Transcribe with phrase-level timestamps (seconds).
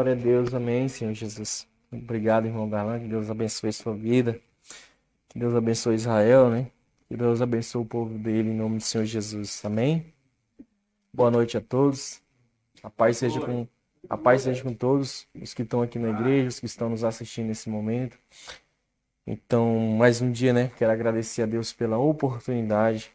[0.00, 1.68] Glória a Deus, amém, Senhor Jesus.
[1.92, 4.40] Obrigado, irmão Darlan, que Deus abençoe sua vida.
[5.28, 6.70] Que Deus abençoe Israel, né?
[7.06, 9.62] Que Deus abençoe o povo dele em nome do Senhor Jesus.
[9.62, 10.06] Amém?
[11.12, 12.22] Boa noite a todos.
[12.82, 13.68] A paz seja com
[14.08, 17.04] a paz seja com todos os que estão aqui na igreja, os que estão nos
[17.04, 18.18] assistindo nesse momento.
[19.26, 20.70] Então, mais um dia, né?
[20.78, 23.12] Quero agradecer a Deus pela oportunidade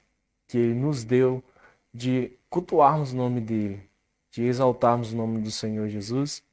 [0.48, 1.44] que Ele nos deu
[1.92, 3.82] de cultuarmos o nome dele,
[4.30, 6.44] de exaltarmos o nome do Senhor Jesus.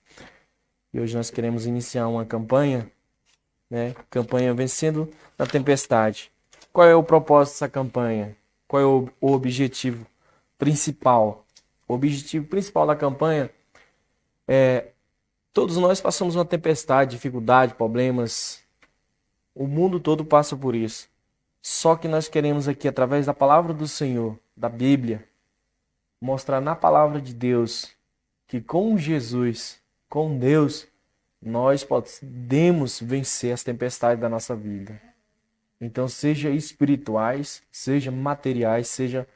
[0.93, 2.90] E hoje nós queremos iniciar uma campanha,
[3.71, 3.94] né?
[4.11, 5.08] Campanha Vencendo
[5.39, 6.30] na Tempestade.
[6.72, 8.36] Qual é o propósito dessa campanha?
[8.68, 10.07] Qual é o, objetivo
[10.58, 11.44] principal?
[11.86, 13.50] O objetivo principal da campanha
[14.46, 14.89] é
[15.52, 18.63] todos nós passamos uma tempestade, dificuldade, problemas.
[19.54, 21.08] O mundo todo passa por isso.
[21.61, 25.29] Só que nós queremos aqui, através da palavra do Senhor, da Bíblia,
[26.21, 27.90] mostrar na palavra de Deus
[28.46, 30.86] que com Jesus, com Deus,
[31.42, 35.00] nós podemos vencer as tempestades da nossa vida.
[35.80, 39.26] Então, seja espirituais, seja materiais, seja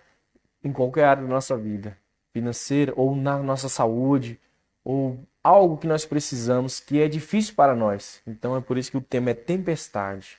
[0.63, 1.99] em qualquer área da nossa vida,
[2.33, 4.39] financeira ou na nossa saúde,
[4.85, 8.23] ou algo que nós precisamos que é difícil para nós.
[8.25, 10.39] Então, é por isso que o tema é tempestade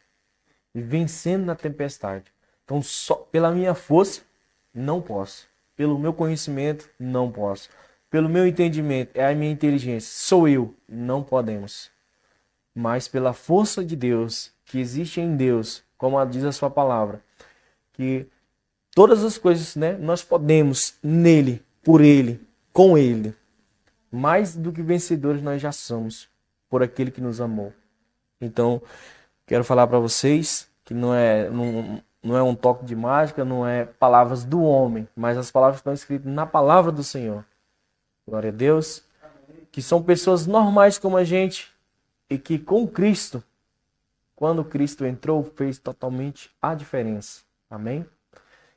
[0.73, 2.25] e vencendo na tempestade.
[2.63, 4.21] Então, só pela minha força,
[4.73, 5.47] não posso.
[5.75, 7.69] Pelo meu conhecimento, não posso.
[8.09, 11.91] Pelo meu entendimento, é a minha inteligência, sou eu, não podemos.
[12.73, 17.21] Mas pela força de Deus, que existe em Deus, como diz a sua palavra,
[17.93, 18.25] que
[18.95, 22.39] todas as coisas, né, nós podemos nele, por ele,
[22.71, 23.35] com ele.
[24.11, 26.29] Mais do que vencedores nós já somos
[26.69, 27.73] por aquele que nos amou.
[28.39, 28.81] Então,
[29.45, 33.67] quero falar para vocês que não é, não, não é um toque de mágica, não
[33.67, 37.43] é palavras do homem, mas as palavras estão escritas na palavra do Senhor.
[38.27, 39.03] Glória a Deus.
[39.71, 41.71] Que são pessoas normais como a gente
[42.29, 43.43] e que com Cristo,
[44.35, 47.41] quando Cristo entrou, fez totalmente a diferença.
[47.69, 48.05] Amém?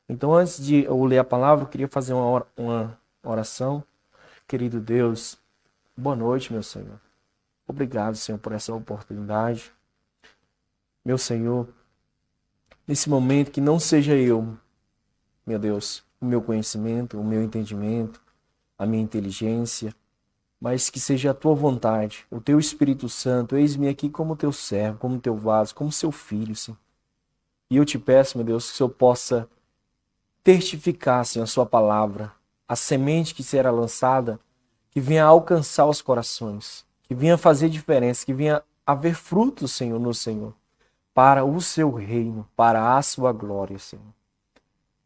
[0.08, 3.82] Então, antes de eu ler a palavra, eu queria fazer uma, oração.
[4.46, 5.38] Querido Deus,
[5.96, 7.00] boa noite, meu Senhor.
[7.66, 9.72] Obrigado, Senhor, por essa oportunidade.
[11.04, 11.68] Meu Senhor,
[12.86, 14.56] nesse momento que não seja eu,
[15.46, 18.20] meu Deus, o meu conhecimento, o meu entendimento,
[18.80, 19.94] a minha inteligência,
[20.58, 24.98] mas que seja a tua vontade, o teu Espírito Santo, eis-me aqui como teu servo,
[24.98, 26.78] como teu vaso, como seu filho, Senhor.
[27.70, 29.46] E eu te peço, meu Deus, que Senhor possa
[30.42, 32.32] testificar, Senhor, a sua palavra,
[32.66, 34.40] a semente que será lançada,
[34.90, 40.14] que venha alcançar os corações, que venha fazer diferença, que venha haver frutos, Senhor, no
[40.14, 40.54] Senhor
[41.12, 44.14] para o seu reino, para a sua glória, Senhor.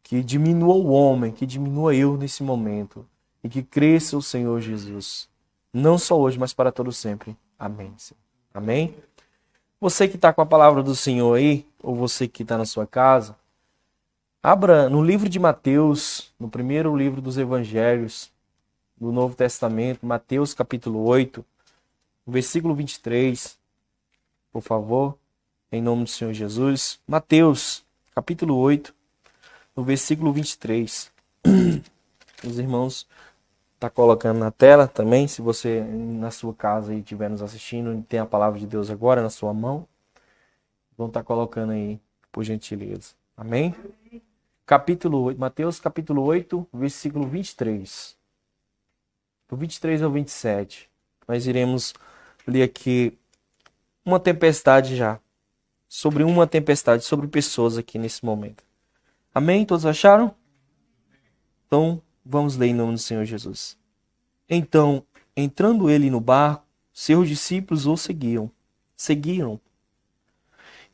[0.01, 3.05] Que diminua o homem, que diminua eu nesse momento
[3.45, 5.29] e que cresça o Senhor Jesus.
[5.71, 7.37] Não só hoje, mas para todo sempre.
[7.59, 7.93] Amém.
[8.51, 8.95] Amém?
[9.79, 12.87] Você que está com a palavra do Senhor aí, ou você que está na sua
[12.87, 13.35] casa,
[14.41, 18.31] abra no livro de Mateus, no primeiro livro dos Evangelhos
[18.99, 21.45] do Novo Testamento, Mateus capítulo 8,
[22.25, 23.59] versículo 23,
[24.51, 25.15] por favor
[25.71, 26.99] em nome do Senhor Jesus.
[27.07, 27.85] Mateus,
[28.15, 28.91] capítulo 8,
[29.75, 31.11] no versículo 23.
[32.43, 33.05] Os irmãos
[33.85, 38.19] tá colocando na tela também, se você na sua casa e estiver nos assistindo tem
[38.19, 39.87] a palavra de Deus agora na sua mão,
[40.97, 41.99] vão estar tá colocando aí,
[42.31, 43.13] por gentileza.
[43.37, 43.75] Amém?
[44.65, 48.17] Capítulo 8, Mateus capítulo 8, versículo 23.
[49.47, 50.89] Do 23 ao 27.
[51.27, 51.93] Nós iremos
[52.47, 53.15] ler aqui
[54.03, 55.19] uma tempestade já
[55.87, 58.63] sobre uma tempestade, sobre pessoas aqui nesse momento.
[59.33, 59.65] Amém?
[59.65, 60.33] Todos acharam?
[61.67, 63.77] Então, vamos ler em nome do Senhor Jesus.
[64.49, 65.03] Então,
[65.35, 68.49] entrando ele no barco, seus discípulos o seguiam.
[68.97, 69.59] Seguiram.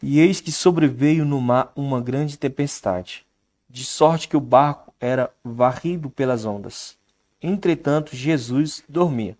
[0.01, 3.25] E eis que sobreveio no mar uma grande tempestade,
[3.69, 6.97] de sorte que o barco era varrido pelas ondas.
[7.41, 9.37] Entretanto, Jesus dormia.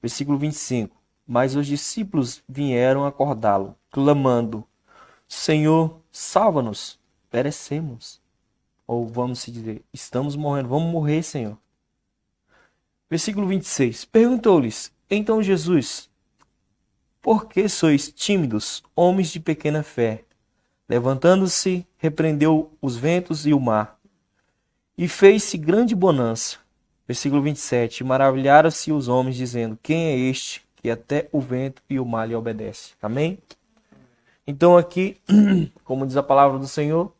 [0.00, 0.96] Versículo 25.
[1.26, 4.64] Mas os discípulos vieram acordá-lo, clamando:
[5.26, 6.98] Senhor, salva-nos,
[7.30, 8.20] perecemos.
[8.86, 11.56] Ou vamos se dizer, estamos morrendo, vamos morrer, Senhor.
[13.08, 14.04] Versículo 26.
[14.04, 16.10] Perguntou-lhes: Então Jesus,
[17.22, 20.24] por que sois tímidos, homens de pequena fé?
[20.88, 23.98] Levantando-se, repreendeu os ventos e o mar,
[24.98, 26.58] e fez-se grande bonança.
[27.06, 28.04] Versículo 27.
[28.04, 32.34] Maravilharam-se os homens, dizendo: Quem é este que até o vento e o mar lhe
[32.34, 32.94] obedecem?
[33.00, 33.38] Amém?
[34.46, 35.16] Então, aqui,
[35.84, 37.12] como diz a palavra do Senhor,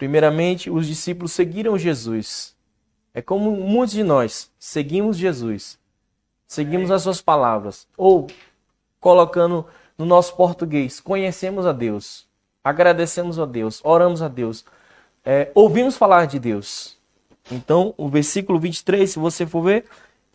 [0.00, 2.56] primeiramente, os discípulos seguiram Jesus.
[3.12, 5.78] É como muitos de nós seguimos Jesus.
[6.46, 7.86] seguimos as suas palavras.
[7.98, 8.26] Ou,
[8.98, 9.66] colocando
[9.98, 12.26] no nosso português, conhecemos a Deus,
[12.64, 14.64] agradecemos a Deus, oramos a Deus,
[15.22, 16.96] é, ouvimos falar de Deus.
[17.52, 19.84] Então, o versículo 23, se você for ver,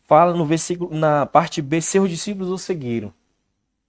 [0.03, 3.11] fala no versículo, na parte B, seus discípulos o seguiram.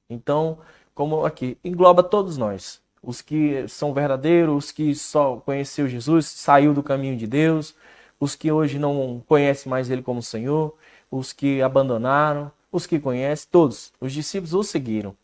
[0.09, 0.59] Então,
[0.95, 2.81] como aqui, engloba todos nós.
[3.07, 7.73] Os que são verdadeiros, os que só conheceu Jesus, saiu do caminho de Deus,
[8.19, 10.75] os que hoje não conhecem mais Ele como Senhor,
[11.09, 13.93] os que abandonaram, os que conhecem, todos.
[14.01, 15.17] Os discípulos o seguiram.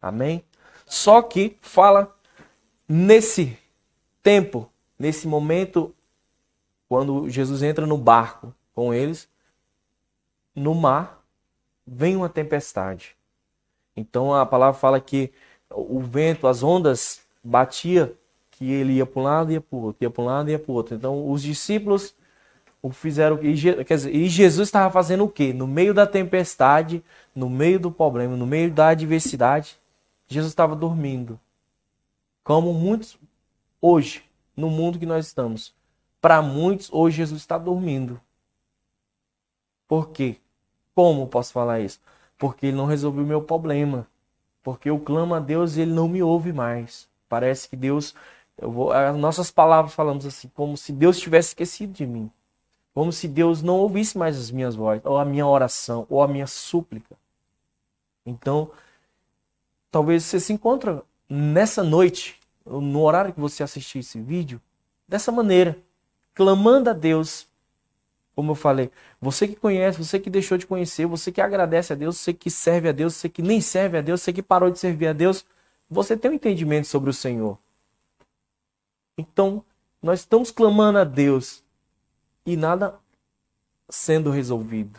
[0.00, 0.44] Amém?
[0.86, 2.16] Só que fala
[2.88, 3.58] nesse
[4.22, 5.92] tempo, nesse momento,
[6.88, 9.28] quando Jesus entra no barco com eles,
[10.54, 11.24] no mar,
[11.84, 13.16] vem uma tempestade.
[13.96, 15.32] Então a palavra fala que
[15.70, 18.12] o vento, as ondas batia
[18.50, 20.48] que ele ia para um lado e ia para o outro, ia para um lado
[20.48, 20.94] e ia para o outro.
[20.94, 22.14] Então os discípulos
[22.82, 25.52] o fizeram e, quer dizer, e Jesus estava fazendo o quê?
[25.52, 27.02] No meio da tempestade,
[27.34, 29.78] no meio do problema, no meio da adversidade,
[30.26, 31.38] Jesus estava dormindo.
[32.42, 33.18] Como muitos
[33.80, 34.24] hoje,
[34.56, 35.74] no mundo que nós estamos,
[36.20, 38.20] para muitos hoje Jesus está dormindo.
[39.86, 40.36] Por quê?
[40.94, 42.00] Como posso falar isso?
[42.38, 44.06] Porque ele não resolveu o meu problema.
[44.62, 47.08] Porque eu clamo a Deus e ele não me ouve mais.
[47.28, 48.14] Parece que Deus,
[48.60, 52.30] vou, as nossas palavras falamos assim, como se Deus tivesse esquecido de mim.
[52.92, 56.28] Como se Deus não ouvisse mais as minhas vozes, ou a minha oração, ou a
[56.28, 57.16] minha súplica.
[58.26, 58.70] Então,
[59.90, 64.60] talvez você se encontre nessa noite, no horário que você assistir esse vídeo,
[65.06, 65.78] dessa maneira,
[66.34, 67.46] clamando a Deus.
[68.40, 68.90] Como eu falei,
[69.20, 72.50] você que conhece, você que deixou de conhecer, você que agradece a Deus, você que
[72.50, 75.12] serve a Deus, você que nem serve a Deus, você que parou de servir a
[75.12, 75.44] Deus,
[75.90, 77.58] você tem um entendimento sobre o Senhor.
[79.18, 79.62] Então,
[80.02, 81.62] nós estamos clamando a Deus
[82.46, 82.98] e nada
[83.90, 84.98] sendo resolvido.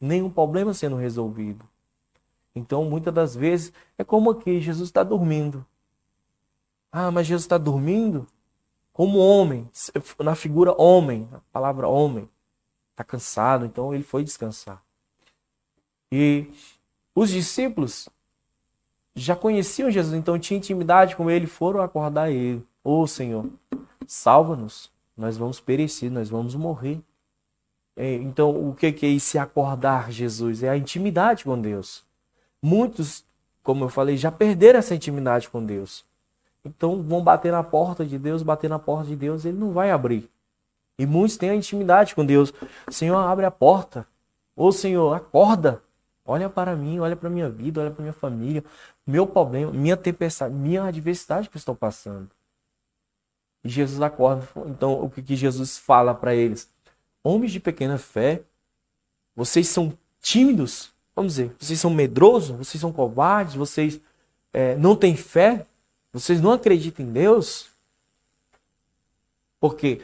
[0.00, 1.68] Nenhum problema sendo resolvido.
[2.54, 5.62] Então, muitas das vezes, é como aqui: Jesus está dormindo.
[6.90, 8.26] Ah, mas Jesus está dormindo?
[8.94, 9.70] Como homem,
[10.18, 12.26] na figura homem, a palavra homem.
[13.02, 14.80] Está cansado, então ele foi descansar.
[16.10, 16.46] E
[17.14, 18.08] os discípulos
[19.14, 22.64] já conheciam Jesus, então tinha intimidade com ele, foram acordar ele.
[22.84, 23.50] Ô oh, Senhor,
[24.06, 27.00] salva-nos nós vamos perecer, nós vamos morrer.
[27.94, 30.62] É, então, o que é esse acordar Jesus?
[30.62, 32.04] É a intimidade com Deus.
[32.62, 33.24] Muitos,
[33.62, 36.04] como eu falei, já perderam essa intimidade com Deus.
[36.64, 39.90] Então, vão bater na porta de Deus, bater na porta de Deus, ele não vai
[39.90, 40.31] abrir.
[41.02, 42.54] E muitos têm a intimidade com Deus.
[42.88, 44.06] Senhor, abre a porta.
[44.54, 45.82] Ô Senhor, acorda.
[46.24, 48.62] Olha para mim, olha para minha vida, olha para minha família,
[49.04, 52.30] meu problema, minha tempestade, minha adversidade que eu estou passando.
[53.64, 54.48] E Jesus acorda.
[54.66, 56.70] Então, o que, Jesus fala para eles?
[57.24, 58.42] Homens de pequena fé,
[59.34, 60.92] vocês são tímidos?
[61.16, 62.56] Vamos dizer, vocês são medrosos?
[62.56, 63.56] Vocês são covardes?
[63.56, 64.00] Vocês
[64.52, 65.66] é, não têm fé?
[66.12, 67.66] Vocês não acreditam em Deus?
[69.58, 70.02] Porque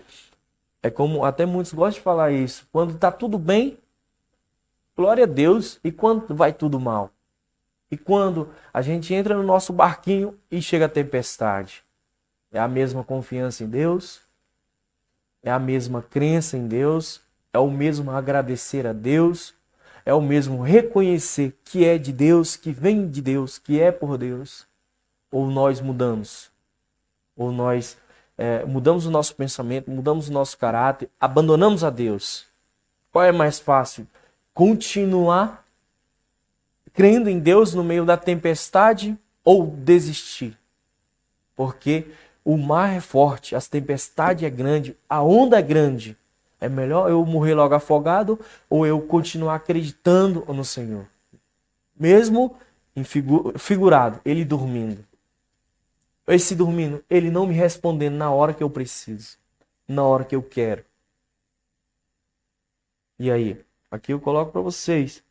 [0.83, 2.67] é como até muitos gostam de falar isso.
[2.71, 3.79] Quando está tudo bem,
[4.97, 5.81] glória a Deus.
[5.83, 7.11] E quando vai tudo mal?
[7.91, 11.85] E quando a gente entra no nosso barquinho e chega a tempestade?
[12.53, 14.21] É a mesma confiança em Deus,
[15.43, 17.21] é a mesma crença em Deus,
[17.53, 19.55] é o mesmo agradecer a Deus,
[20.05, 24.17] é o mesmo reconhecer que é de Deus, que vem de Deus, que é por
[24.17, 24.67] Deus.
[25.31, 26.51] Ou nós mudamos,
[27.37, 27.99] ou nós
[28.39, 32.47] é, mudamos o nosso pensamento, mudamos o nosso caráter, abandonamos a Deus.
[33.11, 34.07] Qual é mais fácil?
[34.55, 35.67] Continuar
[36.95, 40.57] crendo em Deus no meio da tempestade ou desistir?
[41.57, 42.07] Porque
[42.45, 46.17] o mar é forte, as tempestades é grande, a onda é grande.
[46.61, 48.39] É melhor eu morrer logo afogado
[48.71, 51.07] ou eu continuar acreditando no Senhor.
[51.99, 52.57] Mesmo
[53.57, 55.05] figurado, ele dormindo.
[56.29, 59.37] Esse dormindo, ele não me respondendo na hora que eu preciso,
[59.89, 60.85] na hora que eu quero.
[63.19, 65.23] E aí, aqui eu coloco para vocês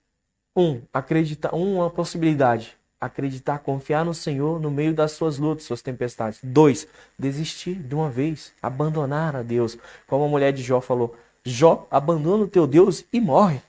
[0.56, 6.40] um, acreditar, uma possibilidade acreditar, confiar no Senhor no meio das suas lutas, suas tempestades.
[6.44, 6.88] Dois,
[7.18, 9.78] desistir de uma vez, abandonar a Deus.
[10.08, 13.62] Como a mulher de Jó falou: Jó, abandona o teu Deus e morre.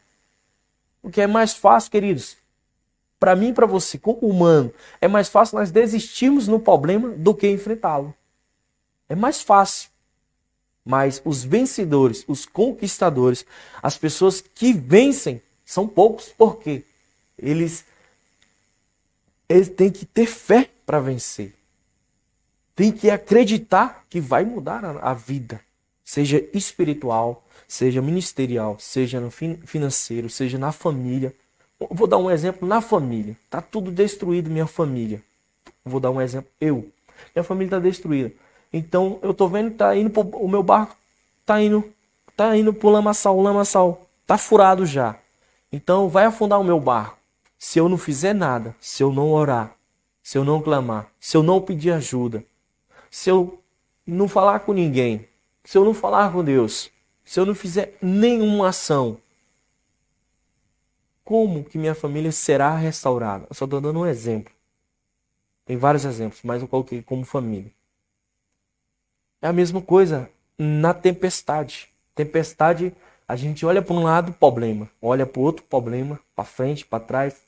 [1.03, 2.37] O que é mais fácil, queridos,
[3.19, 7.35] para mim e para você, como humano, é mais fácil nós desistirmos no problema do
[7.35, 8.15] que enfrentá-lo.
[9.09, 9.91] É mais fácil.
[10.85, 13.45] Mas os vencedores, os conquistadores,
[13.83, 16.29] as pessoas que vencem, são poucos.
[16.29, 16.85] Por quê?
[17.37, 17.85] Eles
[19.49, 21.55] ele tem que ter fé para vencer.
[22.77, 25.61] Tem que acreditar que vai mudar a, vida,
[26.05, 31.35] seja espiritual, seja ministerial, seja no fin financeiro, seja na família.
[31.91, 33.37] Vou dar um exemplo na família.
[33.49, 35.23] Tá tudo destruído minha família.
[35.85, 36.91] Vou dar um exemplo eu.
[37.35, 38.33] Minha família tá destruída.
[38.73, 40.97] Então eu tô vendo tá indo pro, o meu barco
[41.47, 41.85] tá indo
[42.37, 45.17] tá indo pro lamaçal, lamaçal tá furado já.
[45.73, 47.19] Então vai afundar o meu barco.
[47.59, 49.75] Se eu não fizer nada, se eu não orar,
[50.23, 52.45] se eu não clamar, se eu não pedir ajuda,
[53.11, 53.61] se eu
[54.07, 55.27] não falar com ninguém,
[55.65, 56.91] se eu não falar com Deus,
[57.25, 59.19] se eu não fizer nenhuma ação,
[61.29, 63.47] como que minha família será restaurada?
[63.51, 64.51] Eu só estou dando um exemplo.
[65.67, 67.71] Tem vários exemplos, mas eu coloquei como família.
[69.43, 71.91] É a mesma coisa na tempestade.
[72.15, 72.95] Tempestade,
[73.29, 77.05] a gente olha para um lado, problema, olha para o outro, problema, para frente, para
[77.05, 77.43] trás,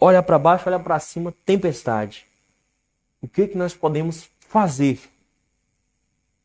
[0.00, 2.24] olha para baixo, olha para cima, tempestade.
[3.20, 5.00] O que que nós podemos fazer?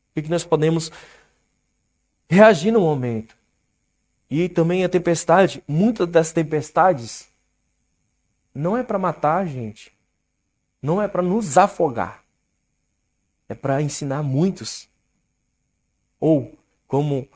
[0.09, 0.91] O que que nós podemos
[2.29, 3.41] reagir no momento?
[4.35, 7.29] E também a tempestade, muitas das tempestades
[8.51, 9.95] não é para matar a gente,
[10.81, 12.23] não é para nos afogar,
[13.47, 14.89] é para ensinar muitos.
[16.19, 17.29] Ou, como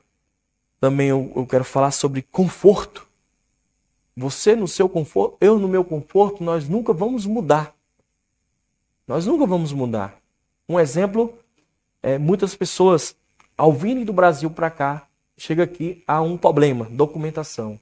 [0.79, 3.07] também eu, eu quero falar sobre conforto.
[4.15, 7.75] Você no seu conforto, eu no meu conforto, nós nunca vamos mudar.
[9.07, 10.19] Nós nunca vamos mudar.
[10.67, 11.37] Um exemplo
[12.01, 13.15] é muitas pessoas
[13.55, 15.06] ao virem do Brasil para cá,
[15.37, 17.79] chega aqui a um problema, documentação.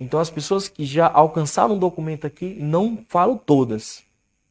[0.00, 4.02] Então as pessoas que já alcançaram um documento aqui, não falo todas,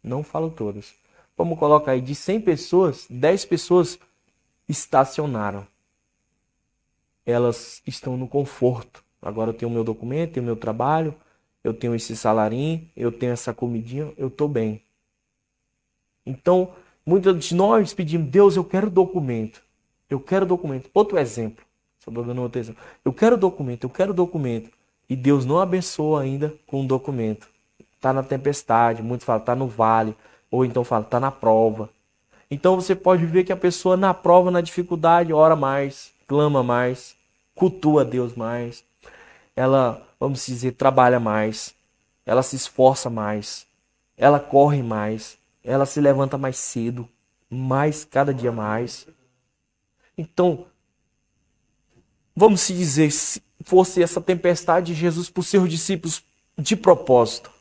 [0.03, 0.93] não falo todas.
[1.37, 3.99] Vamos colocar aí de 100 pessoas, 10 pessoas
[4.69, 5.67] estacionaram.
[7.25, 9.03] Elas estão no conforto.
[9.21, 11.15] Agora eu tenho o meu documento, tenho o meu trabalho,
[11.63, 14.83] eu tenho esse salarinho, eu tenho essa comidinha, eu estou bem.
[16.23, 16.73] Então,
[17.05, 19.64] muitos de nós pedimos, Deus, eu quero documento.
[20.09, 20.89] Eu quero documento.
[20.93, 21.63] Outro exemplo.
[21.99, 22.81] Só estou dando outro exemplo.
[23.03, 24.69] Eu quero documento, eu quero documento.
[25.09, 27.47] E Deus não abençoa ainda com um documento.
[27.95, 30.15] Está na tempestade, muitos falam, está no vale.
[30.51, 31.89] Ou então falam, está na prova.
[32.49, 37.15] Então você pode ver que a pessoa na prova, na dificuldade, ora mais, clama mais,
[37.55, 38.83] cultua Deus mais.
[39.55, 41.73] Ela, vamos dizer, trabalha mais.
[42.25, 43.65] Ela se esforça mais.
[44.17, 45.37] Ela corre mais.
[45.63, 47.07] Ela se levanta mais cedo.
[47.49, 49.07] Mais, cada dia mais.
[50.17, 50.65] Então,
[52.35, 56.23] vamos se dizer, se fosse essa tempestade de Jesus para os seus discípulos
[56.57, 57.51] de propósito,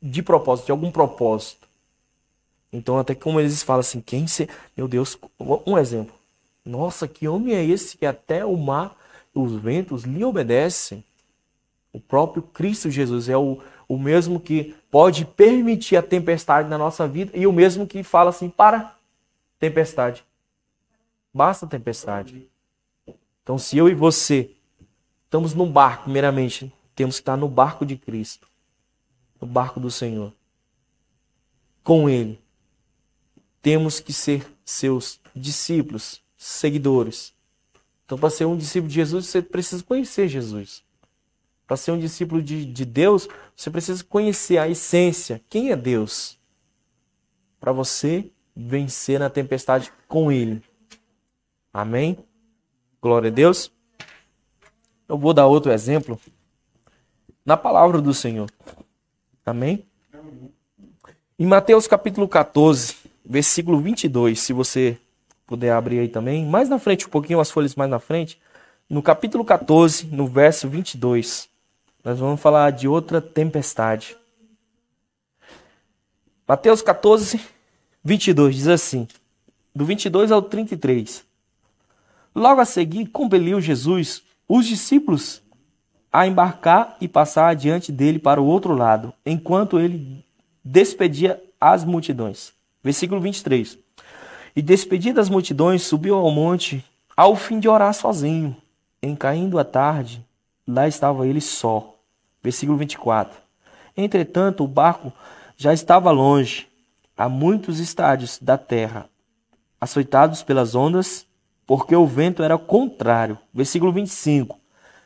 [0.00, 1.68] de propósito, de algum propósito.
[2.72, 4.48] Então, até como eles falam assim, quem se.
[4.76, 5.18] Meu Deus,
[5.66, 6.14] um exemplo.
[6.64, 8.96] Nossa, que homem é esse que até o mar,
[9.34, 11.04] os ventos lhe obedecem?
[11.92, 13.58] O próprio Cristo Jesus é o,
[13.88, 18.30] o mesmo que pode permitir a tempestade na nossa vida e o mesmo que fala
[18.30, 18.94] assim: para,
[19.58, 20.24] tempestade,
[21.32, 22.48] Basta tempestade.
[23.42, 24.54] Então, se eu e você
[25.24, 28.48] estamos num barco, primeiramente, temos que estar no barco de Cristo,
[29.40, 30.32] no barco do Senhor,
[31.82, 32.40] com Ele.
[33.62, 37.32] Temos que ser seus discípulos, seguidores.
[38.04, 40.82] Então, para ser um discípulo de Jesus, você precisa conhecer Jesus.
[41.66, 45.40] Para ser um discípulo de, de Deus, você precisa conhecer a essência.
[45.48, 46.36] Quem é Deus?
[47.60, 50.62] Para você vencer na tempestade com Ele.
[51.72, 52.18] Amém?
[53.00, 53.70] Glória a Deus.
[55.08, 56.20] Eu vou dar outro exemplo
[57.44, 58.50] na palavra do Senhor.
[59.44, 59.86] Amém?
[61.38, 64.98] Em Mateus capítulo 14, versículo 22, se você
[65.46, 68.40] puder abrir aí também, mais na frente um pouquinho, as folhas mais na frente,
[68.88, 71.48] no capítulo 14, no verso 22,
[72.04, 74.16] nós vamos falar de outra tempestade.
[76.46, 77.40] Mateus 14,
[78.04, 79.08] 22 diz assim,
[79.74, 81.29] do 22 ao 33.
[82.34, 85.42] Logo a seguir, compeliu Jesus os discípulos
[86.12, 90.24] a embarcar e passar adiante dele para o outro lado, enquanto ele
[90.64, 92.52] despedia as multidões.
[92.82, 93.78] Versículo 23.
[94.56, 96.84] E despedidas as multidões, subiu ao monte
[97.16, 98.56] ao fim de orar sozinho.
[99.02, 100.24] Em caindo a tarde,
[100.66, 101.94] lá estava ele só.
[102.42, 103.36] Versículo 24.
[103.96, 105.12] Entretanto, o barco
[105.56, 106.66] já estava longe,
[107.16, 109.08] a muitos estádios da terra,
[109.78, 111.26] açoitados pelas ondas
[111.70, 113.38] porque o vento era contrário.
[113.54, 114.58] Versículo 25.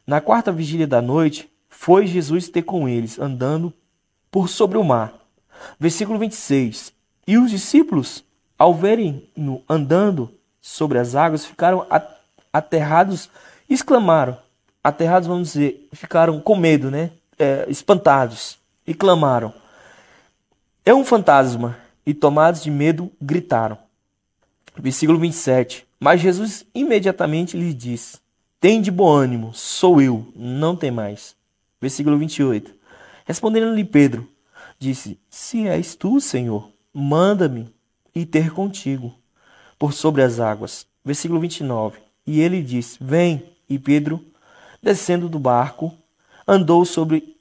[0.07, 3.71] Na quarta vigília da noite, foi Jesus ter com eles, andando
[4.31, 5.13] por sobre o mar.
[5.79, 6.91] Versículo 26.
[7.27, 8.25] E os discípulos,
[8.59, 11.87] ao verem-no andando sobre as águas, ficaram
[12.51, 13.29] aterrados,
[13.69, 14.39] exclamaram.
[14.83, 17.11] Aterrados, vamos dizer, ficaram com medo, né?
[17.39, 19.53] É, espantados, e clamaram:
[20.83, 21.77] É um fantasma!
[22.07, 23.77] E tomados de medo, gritaram.
[24.79, 25.84] Versículo 27.
[25.99, 28.19] Mas Jesus imediatamente lhe disse:
[28.61, 31.37] Tem de bom ânimo, sou eu, não tem mais.
[31.81, 32.75] Versículo 28.
[33.25, 34.29] Respondendo-lhe Pedro,
[34.79, 37.73] disse: Se és tu, Senhor, manda-me
[38.15, 39.15] ir ter contigo
[39.79, 40.87] por sobre as águas.
[41.05, 41.99] Versículo 29.
[42.27, 43.55] E ele disse: Vem.
[43.67, 44.23] E Pedro,
[44.83, 45.91] descendo do barco,
[46.47, 47.35] andou sobre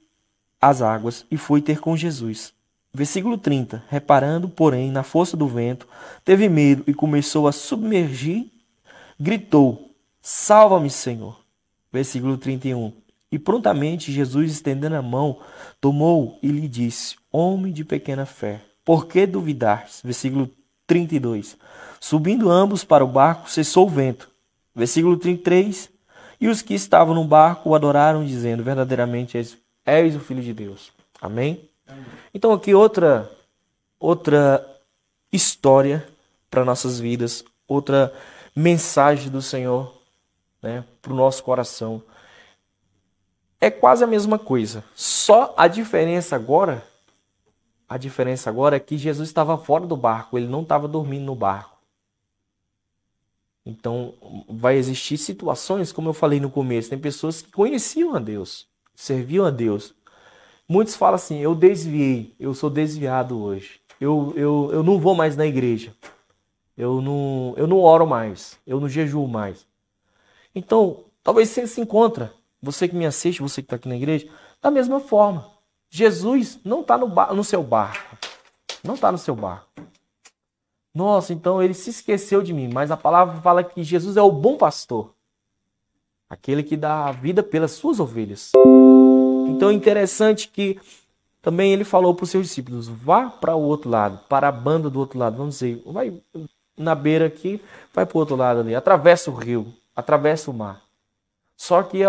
[0.58, 2.53] as águas e foi ter com Jesus.
[2.94, 3.82] Versículo 30.
[3.88, 5.88] Reparando, porém, na força do vento,
[6.24, 8.46] teve medo e começou a submergir,
[9.18, 9.90] gritou:
[10.22, 11.40] Salva-me, Senhor.
[11.92, 12.92] Versículo 31.
[13.32, 15.40] E prontamente Jesus, estendendo a mão,
[15.80, 20.06] tomou e lhe disse: Homem de pequena fé, por que duvidaste?
[20.06, 20.48] Versículo
[20.86, 21.56] 32.
[21.98, 24.30] Subindo ambos para o barco, cessou o vento.
[24.72, 25.90] Versículo 33.
[26.40, 30.54] E os que estavam no barco o adoraram, dizendo: Verdadeiramente és, és o Filho de
[30.54, 30.92] Deus.
[31.20, 31.73] Amém?
[32.32, 33.30] Então aqui outra
[33.98, 34.64] outra
[35.32, 36.06] história
[36.50, 38.12] para nossas vidas, outra
[38.54, 39.92] mensagem do Senhor,
[40.62, 42.02] né, para o nosso coração.
[43.60, 44.84] É quase a mesma coisa.
[44.94, 46.86] Só a diferença agora,
[47.88, 51.34] a diferença agora é que Jesus estava fora do barco, ele não estava dormindo no
[51.34, 51.74] barco.
[53.66, 54.12] Então,
[54.46, 59.46] vai existir situações, como eu falei no começo, tem pessoas que conheciam a Deus, serviam
[59.46, 59.94] a Deus,
[60.68, 63.80] Muitos falam assim: eu desviei, eu sou desviado hoje.
[64.00, 65.94] Eu, eu, eu não vou mais na igreja.
[66.76, 68.58] Eu não, eu não oro mais.
[68.66, 69.66] Eu não jejuo mais.
[70.54, 74.28] Então, talvez você se encontra, você que me assiste, você que está aqui na igreja,
[74.60, 75.50] da mesma forma.
[75.90, 78.16] Jesus não está no, no seu barco.
[78.82, 79.68] Não está no seu barco.
[80.94, 84.30] Nossa, então ele se esqueceu de mim, mas a palavra fala que Jesus é o
[84.30, 85.12] bom pastor,
[86.30, 88.52] aquele que dá a vida pelas suas ovelhas.
[89.48, 90.78] Então é interessante que
[91.40, 94.88] também ele falou para os seus discípulos: vá para o outro lado, para a banda
[94.88, 95.36] do outro lado.
[95.36, 96.12] Vamos dizer, vai
[96.76, 97.60] na beira aqui,
[97.92, 100.82] vai para o outro lado ali, atravessa o rio, atravessa o mar.
[101.56, 102.00] Só que,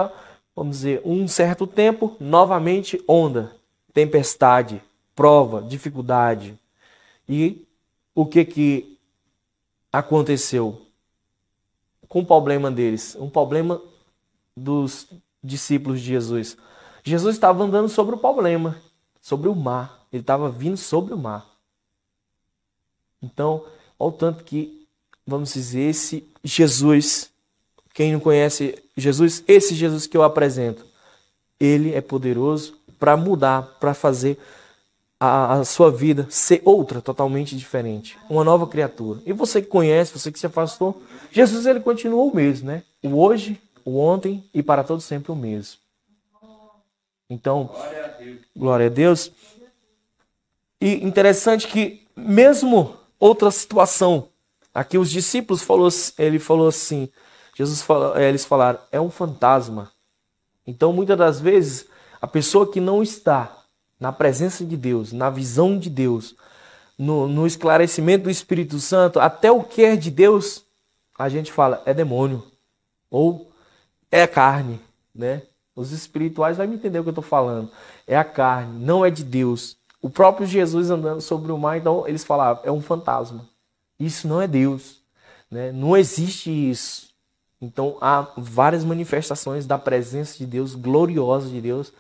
[0.56, 3.56] vamos dizer, um certo tempo, novamente onda,
[3.94, 4.82] tempestade,
[5.16, 6.58] prova, dificuldade.
[7.28, 7.66] E
[8.14, 8.98] o que que
[9.92, 10.82] aconteceu
[12.08, 13.16] com o problema deles?
[13.20, 13.82] Um problema
[14.56, 15.08] dos
[15.44, 16.58] discípulos de Jesus.
[17.06, 18.76] Jesus estava andando sobre o problema,
[19.22, 20.06] sobre o mar.
[20.12, 21.46] Ele estava vindo sobre o mar.
[23.22, 23.64] Então,
[24.00, 24.88] olha o tanto que,
[25.26, 27.30] vamos dizer, esse Jesus,
[27.94, 30.84] quem não conhece Jesus, esse Jesus que eu apresento,
[31.60, 34.40] ele é poderoso para mudar, para fazer
[35.20, 38.18] a, a, sua vida ser outra, totalmente diferente.
[38.28, 39.22] Uma nova criatura.
[39.28, 42.84] E você que conhece, você que se afastou, Jesus ele continua o mesmo, né?
[43.04, 45.85] O hoje, o ontem e para todo sempre o mesmo.
[47.30, 48.40] Então, glória a Deus.
[48.56, 49.32] Glória a Deus.
[50.80, 54.30] E interessante que mesmo outra situação,
[54.74, 57.10] aqui os discípulos falou, ele falou assim,
[57.56, 59.92] Jesus falou, eh, eles falaram, é um fantasma.
[60.68, 61.88] Então, muitas das vezes,
[62.22, 63.64] a pessoa que não está
[64.00, 66.36] na presença de Deus, na visão de Deus,
[66.98, 70.66] no, no esclarecimento do Espírito Santo, até o que é de Deus,
[71.18, 72.44] a gente fala, é demônio
[73.10, 73.52] ou
[74.12, 74.80] é carne,
[75.14, 75.44] né?
[75.76, 77.70] Os espirituais vão me entender o que eu estou falando.
[78.08, 79.78] É a carne, não é de Deus.
[80.02, 83.46] O próprio Jesus andando sobre o mar, então eles falavam, é um fantasma.
[84.00, 85.02] Isso não é Deus.
[85.50, 85.72] Né?
[85.72, 87.10] Não existe isso.
[87.60, 91.92] Então há várias manifestações da presença de Deus, gloriosa de Deus,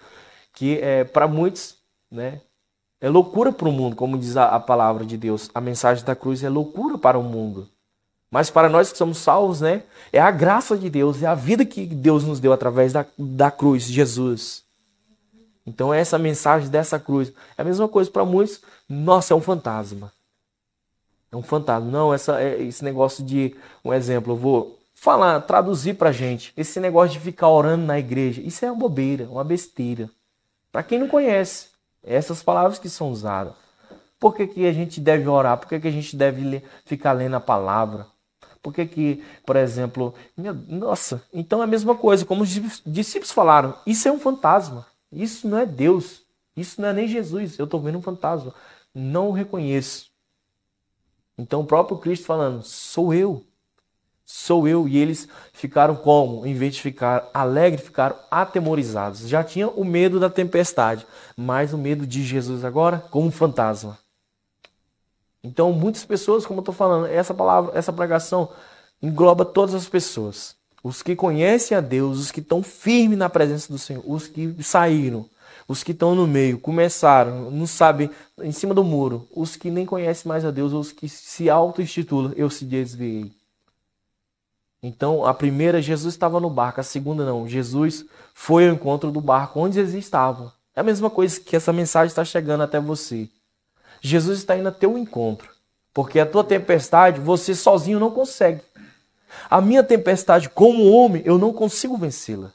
[0.53, 1.77] que é, para muitos
[2.09, 2.41] né,
[3.01, 5.49] é loucura para o mundo, como diz a, a palavra de Deus.
[5.53, 7.69] A mensagem da cruz é loucura para o mundo.
[8.35, 9.83] Mas para nós que somos salvos, né?
[10.11, 13.49] É a graça de Deus, é a vida que Deus nos deu através da, da
[13.49, 14.61] cruz, Jesus.
[15.65, 17.31] Então é essa mensagem dessa cruz.
[17.57, 18.59] É a mesma coisa para muitos.
[18.89, 20.11] Nossa, é um fantasma.
[21.31, 21.89] É um fantasma.
[21.89, 23.55] Não, essa, é, esse negócio de.
[23.85, 26.51] Um exemplo, eu vou falar, traduzir para gente.
[26.57, 28.41] Esse negócio de ficar orando na igreja.
[28.41, 30.09] Isso é uma bobeira, uma besteira.
[30.73, 31.67] Para quem não conhece,
[32.03, 33.53] essas palavras que são usadas.
[34.19, 35.57] Por que, que a gente deve orar?
[35.57, 38.13] Por que, que a gente deve ler, ficar lendo a palavra?
[38.65, 42.49] Por que, que por exemplo, meu, nossa, então é a mesma coisa, como os
[42.83, 46.23] discípulos falaram, isso é um fantasma, isso não é Deus,
[46.57, 48.55] isso não é nem Jesus, eu estou vendo um fantasma,
[48.91, 50.09] não o reconheço.
[51.37, 53.45] Então o próprio Cristo falando, sou eu,
[54.25, 56.43] sou eu, e eles ficaram como?
[56.43, 59.29] Em vez de ficar alegres, ficaram atemorizados.
[59.29, 61.05] Já tinha o medo da tempestade,
[61.37, 63.95] mas o medo de Jesus agora como um fantasma.
[65.45, 68.49] Então, muitas pessoas, como eu estou falando, essa palavra, essa pregação
[68.99, 70.55] engloba todas as pessoas.
[70.83, 74.55] Os que conhecem a Deus, os que estão firmes na presença do Senhor, os que
[74.63, 75.29] saíram,
[75.67, 78.09] os que estão no meio, começaram, não sabem,
[78.41, 82.33] em cima do muro, os que nem conhecem mais a Deus, os que se auto-institulam,
[82.35, 83.31] eu se desviei.
[84.81, 87.47] Então, a primeira, Jesus estava no barco, a segunda, não.
[87.47, 88.03] Jesus
[88.33, 90.51] foi ao encontro do barco onde eles estavam.
[90.75, 93.29] É a mesma coisa que essa mensagem está chegando até você.
[94.01, 95.49] Jesus está indo a teu encontro.
[95.93, 98.61] Porque a tua tempestade, você sozinho não consegue.
[99.49, 102.51] A minha tempestade, como homem, eu não consigo vencê-la.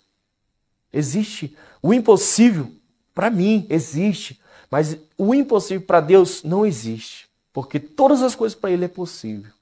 [0.92, 2.70] Existe o impossível
[3.14, 4.40] para mim, existe.
[4.70, 7.29] Mas o impossível para Deus não existe.
[7.53, 9.53] Porque todas as coisas para Ele é possível.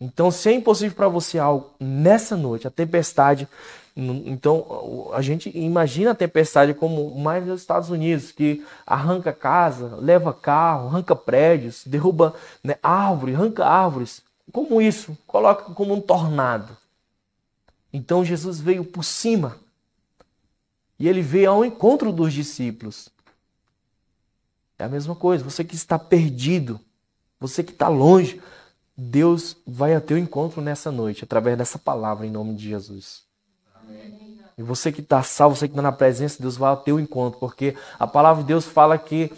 [0.00, 3.46] Então, se é impossível para você algo nessa noite, a tempestade,
[3.96, 10.32] então a gente imagina a tempestade como mais nos Estados Unidos, que arranca casa, leva
[10.32, 14.22] carro, arranca prédios, derruba né, árvores, arranca árvores.
[14.52, 15.16] Como isso?
[15.26, 16.76] Coloca como um tornado.
[17.92, 19.56] Então Jesus veio por cima
[20.98, 23.08] e ele veio ao encontro dos discípulos.
[24.78, 26.80] É a mesma coisa, você que está perdido,
[27.38, 28.40] você que está longe,
[28.96, 33.29] Deus vai a teu encontro nessa noite, através dessa palavra, em nome de Jesus.
[34.60, 37.00] E você que está salvo, você que está na presença de Deus, vai ao teu
[37.00, 39.32] encontro, porque a palavra de Deus fala que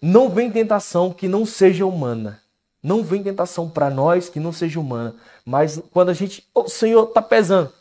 [0.00, 2.40] não vem tentação que não seja humana.
[2.80, 5.16] Não vem tentação para nós que não seja humana.
[5.44, 7.72] Mas quando a gente, o oh, Senhor está pesando,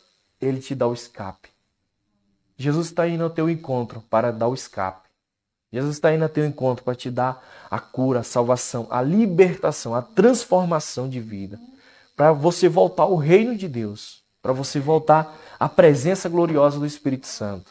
[0.42, 1.50] Ele te dá o escape.
[2.58, 5.08] Jesus está indo ao teu encontro para dar o escape.
[5.72, 9.94] Jesus está indo ao teu encontro para te dar a cura, a salvação, a libertação,
[9.94, 11.60] a transformação de vida.
[12.18, 14.19] Para você voltar ao reino de Deus.
[14.50, 17.70] Para você voltar à presença gloriosa do Espírito Santo.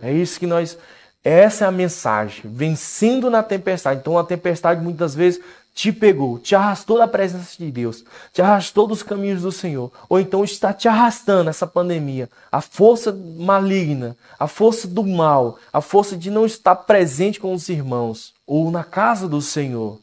[0.00, 0.78] É isso que nós.
[1.22, 2.44] Essa é a mensagem.
[2.46, 4.00] Vencendo na tempestade.
[4.00, 5.38] Então a tempestade muitas vezes
[5.74, 10.18] te pegou, te arrastou da presença de Deus, te arrastou dos caminhos do Senhor, ou
[10.18, 16.16] então está te arrastando essa pandemia, a força maligna, a força do mal, a força
[16.16, 19.98] de não estar presente com os irmãos, ou na casa do Senhor,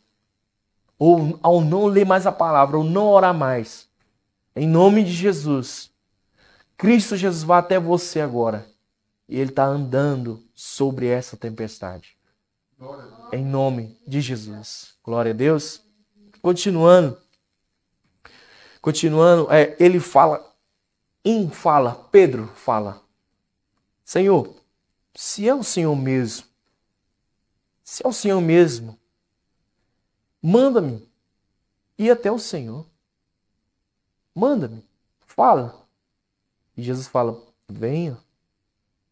[0.99, 3.88] ou ao não ler mais a palavra, ou não orar mais.
[4.59, 5.89] Em nome de Jesus,
[6.75, 8.69] Cristo Jesus vai até você agora,
[9.25, 12.17] e Ele está andando sobre essa tempestade.
[13.31, 14.95] Em nome de Jesus.
[15.01, 15.81] Glória a Deus.
[16.41, 17.17] Continuando.
[18.81, 20.45] Continuando, é, ele fala,
[21.23, 23.01] um fala, Pedro fala:
[24.03, 24.53] Senhor,
[25.15, 26.45] se é o Senhor mesmo,
[27.81, 28.99] se é o Senhor mesmo,
[30.41, 31.09] manda-me
[31.97, 32.88] ir até o Senhor.
[34.39, 34.81] Manda-me,
[35.27, 35.85] fala.
[36.77, 38.17] E Jesus fala: venha.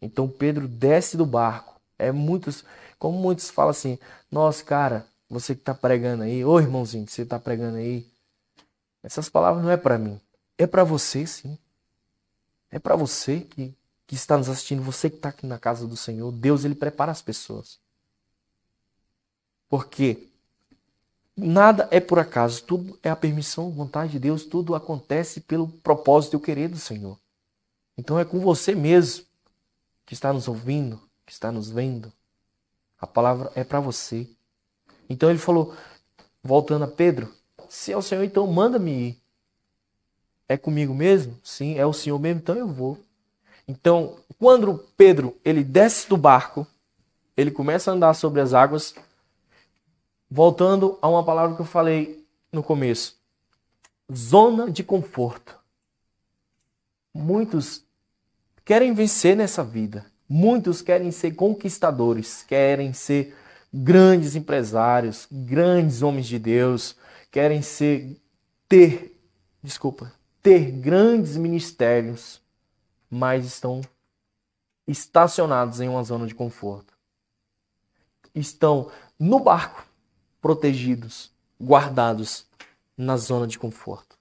[0.02, 1.82] Então Pedro desce do barco.
[2.00, 2.64] É muitos,
[2.98, 4.00] como muitos falam assim:
[4.32, 8.08] nossa, cara, você que está pregando aí, ô irmãozinho, que você está pregando aí,
[9.04, 10.18] essas palavras não é para mim,
[10.58, 11.58] é para você sim.
[12.72, 15.98] É para você que, que está nos assistindo, você que está aqui na casa do
[15.98, 16.32] Senhor.
[16.32, 17.80] Deus ele prepara as pessoas.
[19.70, 20.30] Porque
[21.38, 26.34] nada é por acaso, tudo é a permissão, vontade de Deus, tudo acontece pelo propósito
[26.34, 27.18] e o querer do Senhor.
[27.98, 29.26] Então é com você mesmo
[30.06, 32.12] que está nos ouvindo, que está nos vendo.
[33.00, 34.28] A palavra é para você.
[35.10, 35.76] Então ele falou,
[36.42, 37.32] voltando a Pedro,
[37.70, 39.22] se é o Senhor, então manda-me ir.
[40.50, 41.38] É comigo mesmo?
[41.44, 42.98] Sim, é o Senhor mesmo, então eu vou.
[43.68, 46.66] Então, quando Pedro ele desce do barco,
[47.36, 48.96] ele começa a andar sobre as águas,
[50.30, 53.18] voltando a uma palavra que eu falei no começo.
[54.14, 55.58] Zona de conforto.
[57.14, 57.84] Muitos
[58.64, 60.06] querem vencer nessa vida.
[60.30, 63.34] Muitos querem ser conquistadores, querem ser
[63.74, 66.96] grandes empresários, grandes homens de Deus,
[67.32, 68.20] querem ser
[68.68, 69.18] ter,
[69.64, 70.12] desculpa,
[70.44, 72.42] ter grandes ministérios,
[73.10, 73.82] mas estão
[74.86, 76.94] estacionados em uma zona de conforto.
[78.36, 79.87] Estão no barco,
[80.48, 81.30] protegidos,
[81.62, 82.46] guardados
[82.98, 84.18] na zona de conforto.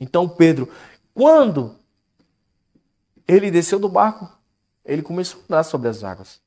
[0.00, 0.66] Então Pedro,
[1.12, 1.76] quando
[3.28, 4.26] ele desceu do barco,
[4.82, 6.40] ele começou a andar sobre as águas.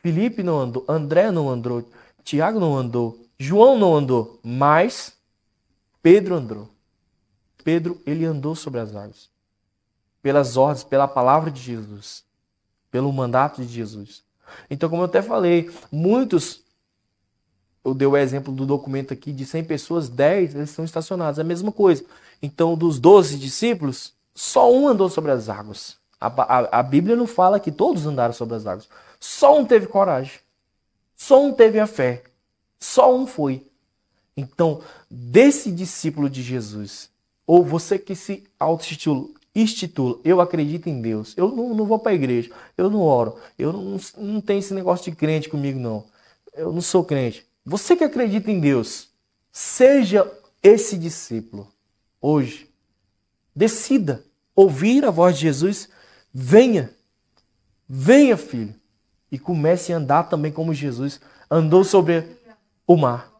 [0.00, 1.90] Felipe não andou, André não andou,
[2.22, 5.12] Tiago não andou, João não andou, mas
[6.00, 6.68] Pedro andou.
[7.64, 9.28] Pedro, ele andou sobre as águas.
[10.22, 12.22] Pelas ordens, pela palavra de Jesus.
[12.92, 14.22] Pelo mandato de Jesus.
[14.70, 16.62] Então, como eu até falei, muitos,
[17.84, 21.38] eu dei o exemplo do documento aqui de 100 pessoas, 10 eles estão estacionados.
[21.38, 22.04] É a mesma coisa.
[22.42, 25.96] Então, dos 12 discípulos, só um andou sobre as águas.
[26.20, 28.88] A, a, a Bíblia não fala que todos andaram sobre as águas.
[29.18, 30.38] Só um teve coragem.
[31.16, 32.22] Só um teve a fé.
[32.78, 33.66] Só um foi.
[34.36, 37.10] Então, desse discípulo de Jesus,
[37.46, 42.14] ou você que se auto-institula, eu acredito em Deus, eu não, não vou para a
[42.14, 46.04] igreja, eu não oro, eu não, não tenho esse negócio de crente comigo, não.
[46.54, 47.49] Eu não sou crente.
[47.70, 49.10] Você que acredita em Deus,
[49.52, 50.28] seja
[50.60, 51.72] esse discípulo.
[52.20, 52.68] hoje.
[53.54, 54.24] Decida
[54.56, 55.88] ouvir a voz de Jesus.
[56.34, 56.92] Venha.
[57.88, 58.74] Venha, filho.
[59.30, 62.26] E comece a andar também como Jesus andou sobre
[62.88, 63.30] o mar.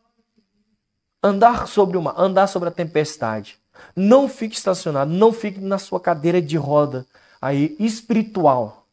[1.21, 3.59] Andar sobre o mar, andar sobre a tempestade.
[3.97, 7.05] Não fique estacionado, não fique na sua cadeira de roda
[7.43, 8.87] aí espiritual.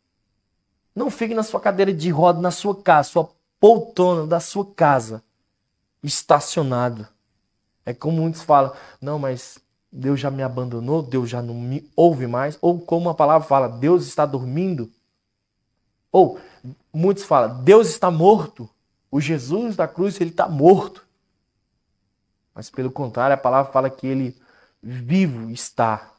[0.95, 5.23] Não fique na sua cadeira de roda na sua casa, sua poltrona da sua casa,
[6.03, 7.07] estacionado.
[7.85, 9.59] É como muitos falam, não, mas
[9.91, 13.67] Deus já me abandonou, Deus já não me ouve mais, ou como a palavra fala,
[13.67, 14.91] Deus está dormindo.
[16.11, 16.39] Ou
[16.93, 18.69] muitos falam, Deus está morto.
[19.09, 21.05] O Jesus da cruz, ele está morto.
[22.53, 24.35] Mas pelo contrário, a palavra fala que ele
[24.81, 26.11] vivo está.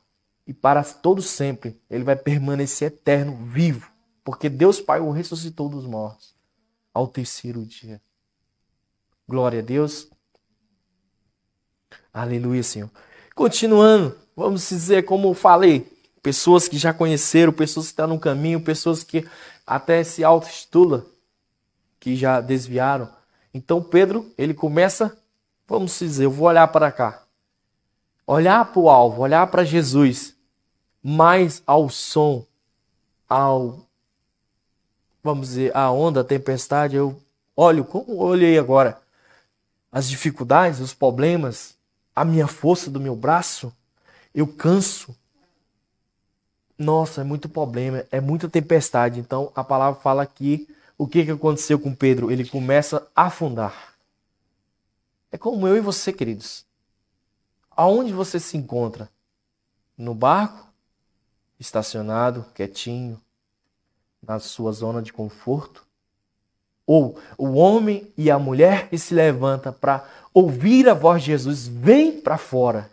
[0.47, 3.91] E para todo sempre, ele vai permanecer eterno, vivo.
[4.25, 6.35] Porque Deus Pai o ressuscitou dos mortos
[6.95, 8.01] ao terceiro dia.
[9.29, 10.09] Glória a Deus.
[12.11, 12.91] Aleluia, Senhor.
[13.35, 15.87] Continuando, vamos dizer, como eu falei,
[16.23, 19.29] pessoas que já conheceram, pessoas que estão no caminho, pessoas que
[19.67, 21.05] até se auto-estulam,
[22.01, 23.11] que já desviaram.
[23.53, 25.15] Então Pedro, ele começa,
[25.67, 27.23] vamos dizer, eu vou olhar para cá.
[28.27, 30.35] Olhar para o alvo, olhar para Jesus,
[31.03, 32.47] mais ao som,
[33.29, 33.87] ao,
[35.23, 37.21] vamos dizer, a onda, a tempestade, eu
[37.55, 38.99] olho, como eu olhei agora,
[39.91, 41.77] as dificuldades, os problemas,
[42.15, 43.73] a minha força do meu braço,
[44.35, 45.17] eu canso.
[46.79, 49.19] Nossa, é muito problema, é muita tempestade.
[49.19, 52.31] Então a palavra fala aqui o que, que aconteceu com Pedro.
[52.31, 53.95] Ele começa a afundar.
[55.31, 56.65] É como eu e você, queridos.
[57.71, 59.11] Aonde você se encontra?
[59.97, 60.67] No barco?
[61.59, 63.21] Estacionado, quietinho,
[64.23, 65.88] na sua zona de conforto?
[66.89, 71.69] Ou o homem e a mulher que se levanta para ouvir a voz de Jesus,
[71.69, 72.91] vem para fora.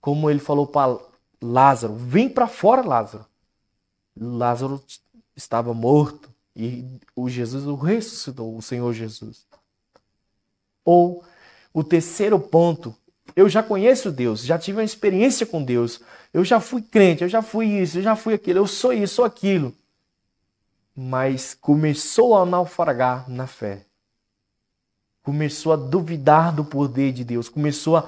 [0.00, 0.96] Como ele falou para
[1.42, 3.26] Lázaro, vem para fora, Lázaro.
[4.16, 4.80] Lázaro
[5.34, 6.84] estava morto e
[7.16, 9.44] o Jesus o ressuscitou, o Senhor Jesus.
[10.84, 11.24] Ou
[11.74, 12.94] o terceiro ponto,
[13.34, 16.00] eu já conheço Deus, já tive uma experiência com Deus,
[16.32, 19.16] eu já fui crente, eu já fui isso, eu já fui aquilo, eu sou isso,
[19.16, 19.74] sou aquilo
[21.02, 23.86] mas começou a naufragar na fé.
[25.22, 28.06] Começou a duvidar do poder de Deus, começou a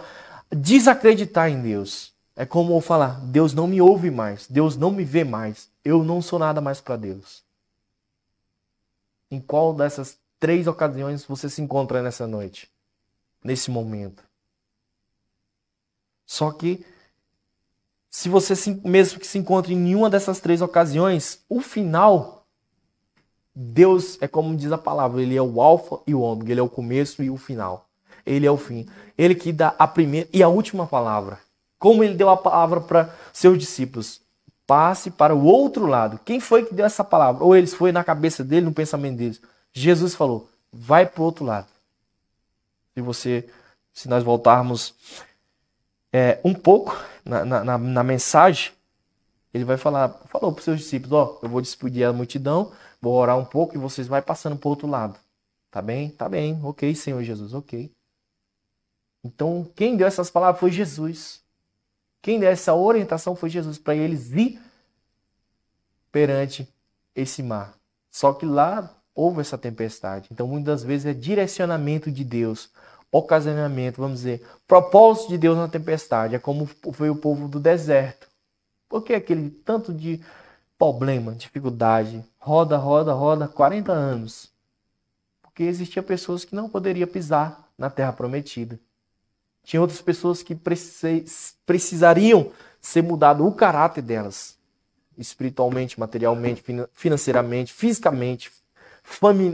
[0.51, 2.13] desacreditar em Deus.
[2.37, 6.05] É como eu falar: Deus não me ouve mais, Deus não me vê mais, eu
[6.05, 7.43] não sou nada mais para Deus.
[9.31, 12.71] Em qual dessas três ocasiões você se encontra nessa noite,
[13.43, 14.23] nesse momento?
[16.27, 16.85] Só que,
[18.11, 18.53] se você
[18.85, 22.42] mesmo que se encontre em nenhuma dessas três ocasiões, o final
[23.55, 26.63] Deus é como diz a palavra, ele é o alfa e o ômega, ele é
[26.63, 27.87] o começo e o final.
[28.25, 28.89] Ele é o fim.
[29.19, 31.39] Ele que dá a primeira e a última palavra.
[31.79, 34.21] Como ele deu a palavra para seus discípulos,
[34.67, 36.21] passe para o outro lado.
[36.25, 37.45] Quem foi que deu essa palavra?
[37.45, 39.41] Ou eles foi na cabeça dele, no pensamento deles.
[39.73, 41.67] Jesus falou: "Vai para o outro lado".
[42.95, 43.49] Se você,
[43.93, 44.95] se nós voltarmos
[46.13, 48.73] é, um pouco na, na, na mensagem,
[49.53, 53.15] ele vai falar, falou para os seus discípulos, ó, eu vou despedir a multidão, Vou
[53.15, 55.19] orar um pouco e vocês vai passando para o outro lado.
[55.73, 56.11] Tá bem?
[56.11, 56.61] Tá bem.
[56.63, 57.91] Ok, Senhor Jesus, ok.
[59.25, 61.43] Então, quem deu essas palavras foi Jesus.
[62.23, 64.61] Quem deu essa orientação foi Jesus para eles ir
[66.13, 66.69] perante
[67.13, 67.75] esse mar.
[68.09, 70.29] Só que lá houve essa tempestade.
[70.31, 72.71] Então, muitas vezes é direcionamento de Deus,
[73.11, 76.37] ocasionamento, vamos dizer, propósito de Deus na tempestade.
[76.37, 78.29] É como foi o povo do deserto.
[78.93, 80.21] Por que aquele tanto de
[80.77, 84.53] problema, dificuldade, roda, roda, roda, 40 anos.
[85.41, 88.79] Porque existia pessoas que não poderiam pisar na terra prometida.
[89.65, 90.55] Tinha outras pessoas que
[91.65, 92.53] precisariam
[92.83, 94.59] ser mudado o caráter delas,
[95.17, 98.53] espiritualmente, materialmente, financeiramente, fisicamente,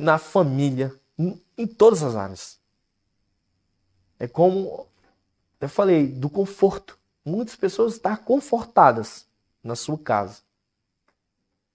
[0.00, 0.92] na família,
[1.56, 2.58] em todas as áreas.
[4.18, 4.84] É como
[5.60, 6.98] eu falei, do conforto.
[7.24, 9.27] Muitas pessoas estão confortadas
[9.62, 10.38] na sua casa.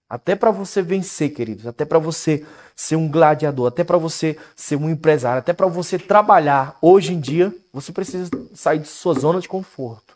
[0.10, 4.76] Até para você vencer, queridos, até para você ser um gladiador, até para você ser
[4.76, 9.40] um empresário, até para você trabalhar hoje em dia, você precisa sair de sua zona
[9.40, 10.16] de conforto.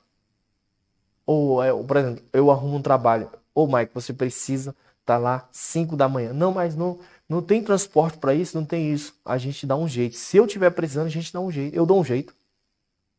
[1.26, 3.30] Ou, é, por exemplo, eu arrumo um trabalho.
[3.56, 4.70] Ou, Mike, você precisa
[5.02, 6.32] estar tá lá 5 da manhã.
[6.32, 9.16] Não, mas não, não tem transporte para isso, não tem isso.
[9.26, 10.16] A gente dá um jeito.
[10.16, 11.76] Se eu tiver precisando, a gente dá um jeito.
[11.76, 12.34] Eu dou um jeito.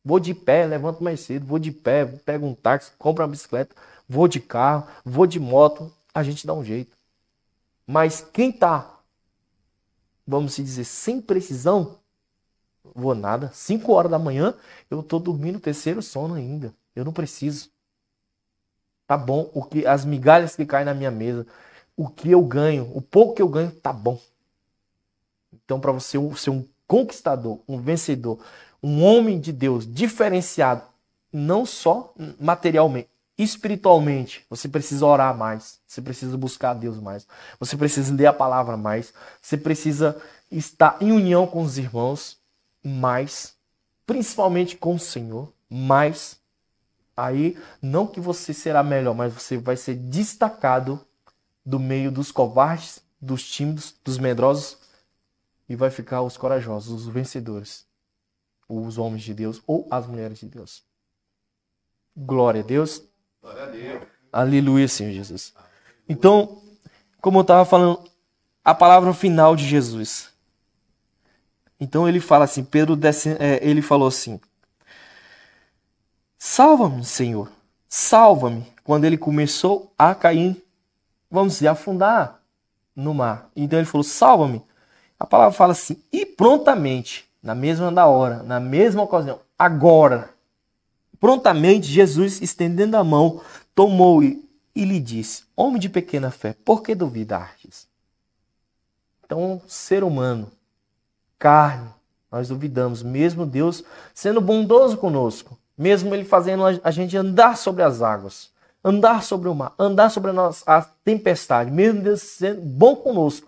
[0.03, 3.75] Vou de pé, levanto mais cedo, vou de pé, pego um táxi, compro uma bicicleta,
[4.09, 6.97] vou de carro, vou de moto, a gente dá um jeito.
[7.85, 8.99] Mas quem tá,
[10.25, 11.99] vamos dizer, sem precisão,
[12.83, 14.55] vou nada, 5 horas da manhã,
[14.89, 16.73] eu tô dormindo terceiro sono ainda.
[16.95, 17.69] Eu não preciso.
[19.05, 21.45] Tá bom, o que as migalhas que caem na minha mesa,
[21.95, 24.19] o que eu ganho, o pouco que eu ganho, tá bom.
[25.53, 28.39] Então, para você ser um conquistador, um vencedor,
[28.81, 30.83] um homem de Deus diferenciado,
[31.31, 37.25] não só materialmente, espiritualmente, você precisa orar mais, você precisa buscar Deus mais,
[37.57, 40.21] você precisa ler a palavra mais, você precisa
[40.51, 42.37] estar em união com os irmãos
[42.83, 43.55] mais,
[44.05, 46.37] principalmente com o Senhor, mais.
[47.15, 50.99] Aí, não que você será melhor, mas você vai ser destacado
[51.65, 54.77] do meio dos covardes, dos tímidos, dos medrosos
[55.67, 57.85] e vai ficar os corajosos, os vencedores,
[58.67, 60.83] os homens de Deus ou as mulheres de Deus.
[62.17, 63.08] Glória a Deus.
[64.31, 65.53] Aleluia, Senhor Jesus.
[66.07, 66.61] Então,
[67.21, 68.03] como eu estava falando,
[68.63, 70.29] a palavra final de Jesus.
[71.79, 74.39] Então ele fala assim, Pedro desce, é, ele falou assim:
[76.37, 77.49] Salva-me, Senhor,
[77.87, 78.65] salva-me.
[78.83, 80.61] Quando ele começou a cair,
[81.29, 82.41] vamos dizer, afundar
[82.95, 83.49] no mar.
[83.55, 84.63] Então ele falou: Salva-me.
[85.19, 90.29] A palavra fala assim: e prontamente, na mesma da hora, na mesma ocasião, agora,
[91.19, 93.41] Prontamente Jesus, estendendo a mão,
[93.75, 94.41] tomou e,
[94.75, 97.87] lhe disse: Homem de pequena fé, por que duvidastes?
[99.25, 100.49] Então, ser humano,
[101.37, 101.89] carne,
[102.31, 108.01] nós duvidamos, mesmo Deus sendo bondoso conosco, mesmo Ele fazendo a gente andar sobre as
[108.01, 108.49] águas,
[108.83, 113.47] andar sobre o mar, andar sobre a, nossa, a tempestade, mesmo Deus sendo bom conosco.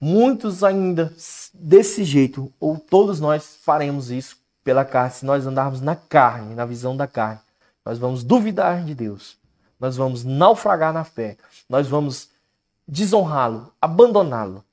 [0.00, 1.14] Muitos ainda
[1.54, 6.66] desse jeito, ou todos nós faremos isso pela carne, se nós andarmos na carne, na
[6.66, 7.38] visão da carne,
[7.84, 9.38] nós vamos duvidar de Deus.
[9.78, 11.36] Nós vamos naufragar na fé.
[11.68, 12.30] Nós vamos
[12.86, 14.64] desonrá-lo, abandoná-lo.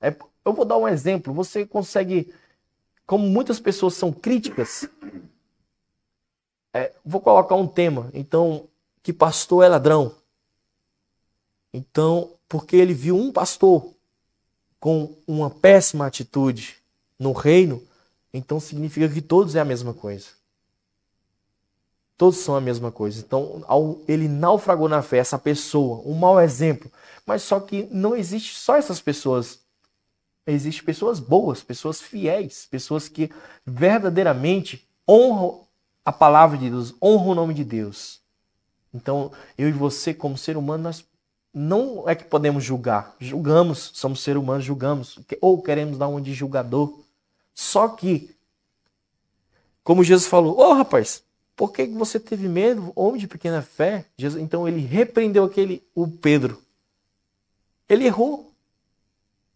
[0.00, 1.34] É, eu vou dar um exemplo.
[1.34, 2.32] Você consegue,
[3.06, 4.88] como muitas pessoas são críticas,
[6.72, 8.08] é, vou colocar um tema.
[8.14, 8.66] Então,
[9.02, 10.14] que pastor é ladrão.
[11.74, 13.92] Então, porque ele viu um pastor
[14.80, 16.78] com uma péssima atitude
[17.18, 17.86] no reino,
[18.36, 20.26] então significa que todos é a mesma coisa.
[22.16, 23.20] Todos são a mesma coisa.
[23.20, 23.64] Então,
[24.08, 26.90] ele naufragou na fé, essa pessoa, um mau exemplo.
[27.26, 29.60] Mas só que não existe só essas pessoas.
[30.46, 33.30] Existem pessoas boas, pessoas fiéis, pessoas que
[33.66, 35.66] verdadeiramente honram
[36.04, 38.20] a palavra de Deus, honram o nome de Deus.
[38.94, 41.04] Então, eu e você, como ser humano, nós
[41.52, 43.14] não é que podemos julgar.
[43.18, 45.18] Julgamos, somos seres humanos, julgamos.
[45.40, 47.05] Ou queremos dar um de julgador.
[47.56, 48.36] Só que,
[49.82, 51.22] como Jesus falou, ô oh, rapaz,
[51.56, 54.04] por que você teve medo, homem de pequena fé?
[54.14, 56.62] Jesus, então ele repreendeu aquele, o Pedro.
[57.88, 58.52] Ele errou.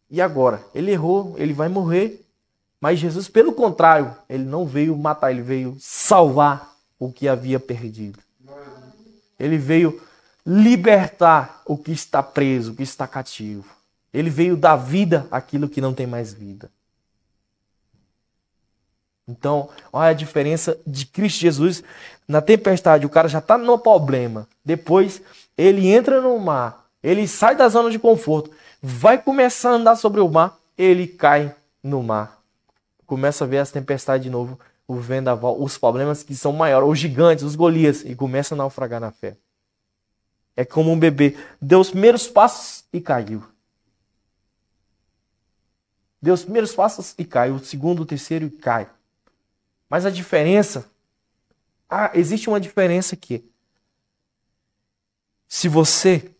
[0.08, 0.64] E agora?
[0.74, 2.24] Ele errou, ele vai morrer.
[2.80, 8.18] Mas Jesus, pelo contrário, ele não veio matar, ele veio salvar o que havia perdido.
[9.38, 10.00] Ele veio
[10.46, 13.66] libertar o que está preso, o que está cativo.
[14.10, 16.70] Ele veio dar vida àquilo que não tem mais vida.
[19.30, 21.82] Então, olha a diferença de Cristo Jesus.
[22.26, 24.46] Na tempestade, o cara já está no problema.
[24.64, 25.22] Depois,
[25.56, 26.86] ele entra no mar.
[27.02, 28.50] Ele sai da zona de conforto.
[28.82, 30.56] Vai começar a andar sobre o mar.
[30.76, 32.38] Ele cai no mar.
[33.06, 34.58] Começa a ver as tempestades de novo.
[34.86, 36.88] O vendaval, os problemas que são maiores.
[36.88, 38.04] Os gigantes, os Golias.
[38.04, 39.36] E começa a naufragar na fé.
[40.56, 41.36] É como um bebê.
[41.60, 43.42] Deu os primeiros passos e caiu.
[46.20, 47.50] Deu os primeiros passos e cai.
[47.50, 48.88] O segundo, o terceiro e cai.
[49.90, 50.88] Mas a diferença.
[51.88, 53.44] Ah, existe uma diferença aqui.
[55.48, 56.30] Se você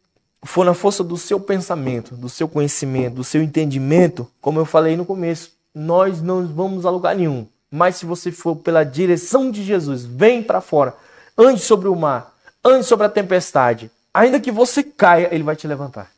[0.45, 4.97] for na força do seu pensamento, do seu conhecimento, do seu entendimento, como eu falei
[4.97, 7.47] no começo, nós não vamos a lugar nenhum.
[7.69, 10.97] Mas se você for pela direção de Jesus, vem para fora,
[11.37, 12.33] ande sobre o mar,
[12.65, 16.11] ande sobre a tempestade, ainda que você caia, ele vai te levantar.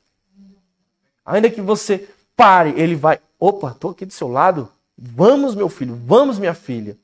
[1.25, 4.69] Ainda que você pare, ele vai, opa, estou aqui do seu lado.
[4.97, 6.97] Vamos, meu filho, vamos, minha filha.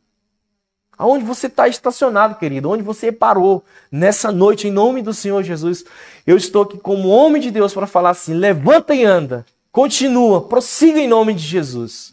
[0.98, 5.84] Aonde você está estacionado, querido, onde você parou nessa noite, em nome do Senhor Jesus,
[6.26, 10.98] eu estou aqui como homem de Deus para falar assim: levanta e anda, continua, prossiga
[10.98, 12.12] em nome de Jesus.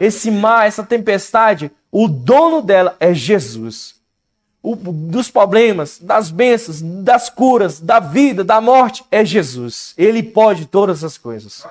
[0.00, 3.96] Esse mar, essa tempestade, o dono dela é Jesus.
[4.62, 9.94] O, dos problemas, das bênçãos, das curas, da vida, da morte, é Jesus.
[9.96, 11.64] Ele pode todas as coisas.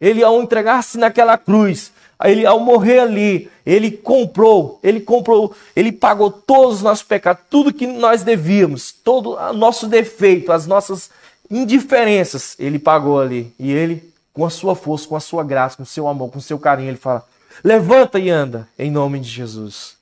[0.00, 1.92] Ele, ao entregar-se naquela cruz,
[2.24, 7.72] ele, ao morrer ali, ele comprou, ele comprou, ele pagou todos os nossos pecados, tudo
[7.72, 11.10] que nós devíamos, todo o nosso defeito, as nossas
[11.50, 13.52] indiferenças, ele pagou ali.
[13.58, 16.38] E ele, com a sua força, com a sua graça, com o seu amor, com
[16.38, 17.26] o seu carinho, ele fala:
[17.62, 19.96] levanta e anda, em nome de Jesus.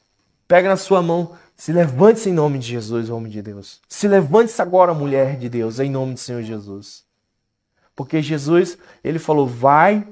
[0.46, 3.80] Pega na sua mão, Se levante-se em nome de Jesus, homem de Deus.
[3.86, 7.04] Se levante-se agora, mulher de Deus, em nome do Senhor Jesus.
[7.94, 10.02] Porque Jesus, ele falou: vai,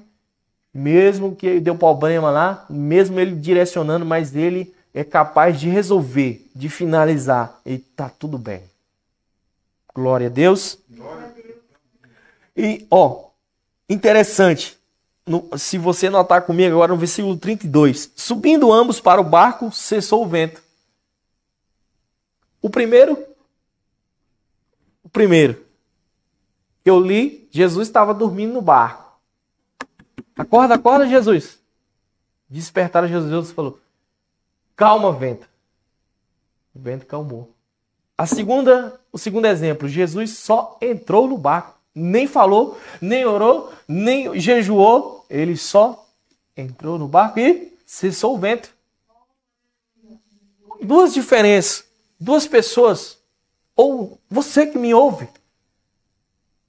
[0.72, 6.68] mesmo que deu problema lá, mesmo ele direcionando, mas ele é capaz de resolver, de
[6.68, 7.60] finalizar.
[7.64, 8.62] E tá tudo bem.
[9.94, 10.78] Glória a Deus.
[10.90, 11.56] Glória a Deus.
[12.56, 13.30] E, ó,
[13.88, 14.76] interessante.
[15.26, 18.12] No, se você notar comigo agora no versículo 32.
[18.16, 20.62] Subindo ambos para o barco, cessou o vento.
[22.60, 23.18] O primeiro,
[25.02, 25.68] o primeiro
[26.88, 29.07] eu li, Jesus estava dormindo no barco.
[30.38, 31.58] Acorda, acorda, Jesus.
[32.48, 33.78] Despertaram Jesus, Jesus falou:
[34.76, 35.46] Calma, vento.
[36.74, 37.52] O vento calmou.
[38.16, 44.38] A segunda, o segundo exemplo, Jesus só entrou no barco, nem falou, nem orou, nem
[44.40, 46.06] jejuou, ele só
[46.56, 48.70] entrou no barco e cessou o vento.
[50.80, 53.18] Duas diferenças duas pessoas,
[53.76, 55.28] ou você que me ouve,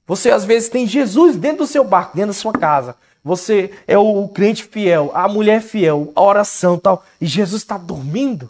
[0.06, 2.96] você às vezes tem Jesus dentro do seu barco, dentro da sua casa.
[3.24, 8.50] Você é o crente fiel, a mulher fiel, a oração tal, e Jesus está dormindo.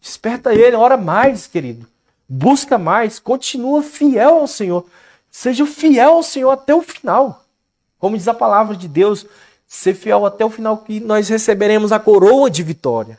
[0.00, 1.86] Desperta ele, ora mais, querido.
[2.28, 4.86] Busca mais, continua fiel ao Senhor.
[5.30, 7.44] Seja fiel ao Senhor até o final.
[7.98, 9.26] Como diz a palavra de Deus,
[9.66, 13.18] ser fiel até o final que nós receberemos a coroa de vitória.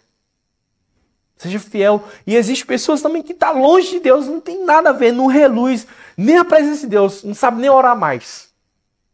[1.37, 2.03] Seja fiel.
[2.27, 5.11] E existem pessoas também que estão tá longe de Deus, não tem nada a ver,
[5.11, 8.50] não reluz, nem a presença de Deus, não sabe nem orar mais.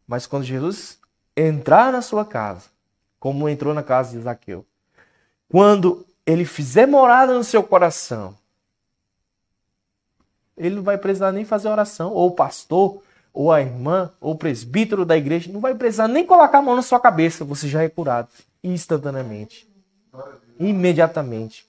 [0.08, 0.98] Mas quando Jesus
[1.36, 2.70] entrar na sua casa,
[3.20, 4.66] como entrou na casa de Zaqueu,
[5.50, 8.36] quando ele fizer morada no seu coração,
[10.56, 13.02] ele não vai precisar nem fazer oração, ou o pastor,
[13.32, 16.76] ou a irmã, ou o presbítero da igreja, não vai precisar nem colocar a mão
[16.76, 18.30] na sua cabeça, você já é curado
[18.64, 19.70] instantaneamente,
[20.60, 21.68] imediatamente.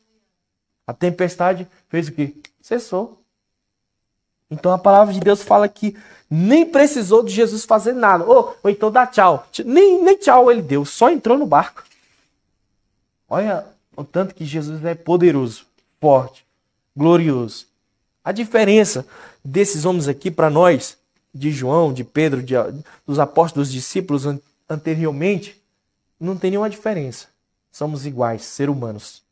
[0.87, 2.35] A tempestade fez o quê?
[2.63, 3.23] Cessou.
[4.51, 5.97] Então a palavra de Deus fala que
[6.31, 8.25] nem precisou de Jesus fazer nada.
[8.25, 9.47] Ou, então dá tchau.
[9.65, 11.85] Nem, nem tchau ele deu, só entrou no barco.
[13.29, 15.67] Olha o tanto que Jesus é poderoso,
[16.01, 16.47] forte,
[16.97, 17.67] glorioso.
[18.25, 19.07] A diferença
[19.45, 20.97] desses homens aqui para nós,
[21.35, 22.55] de João, de Pedro, de,
[23.07, 24.25] dos apóstolos, dos discípulos
[24.69, 25.61] anteriormente,
[26.19, 27.27] não tem nenhuma diferença.
[27.71, 29.23] Somos iguais, ser humanos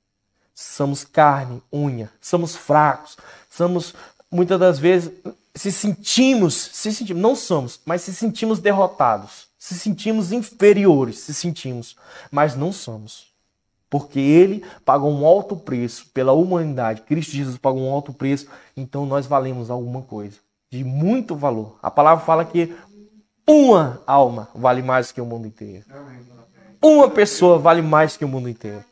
[0.56, 3.18] somos carne, unha, somos fracos,
[3.50, 3.94] somos
[4.30, 5.10] muitas das vezes
[5.54, 11.96] se sentimos, se sentimos, não somos, mas se sentimos derrotados, se sentimos inferiores, se sentimos,
[12.30, 13.34] mas não somos.
[13.88, 18.46] Porque ele pagou um alto preço pela humanidade, Cristo Jesus pagou um alto preço,
[18.76, 20.36] então nós valemos alguma coisa,
[20.70, 21.78] de muito valor.
[21.82, 22.76] A palavra fala que
[23.48, 25.84] uma alma vale mais que o mundo inteiro.
[26.82, 28.84] Uma pessoa vale mais que o mundo inteiro.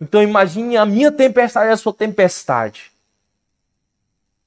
[0.00, 2.90] Então imagine a minha tempestade e a sua tempestade.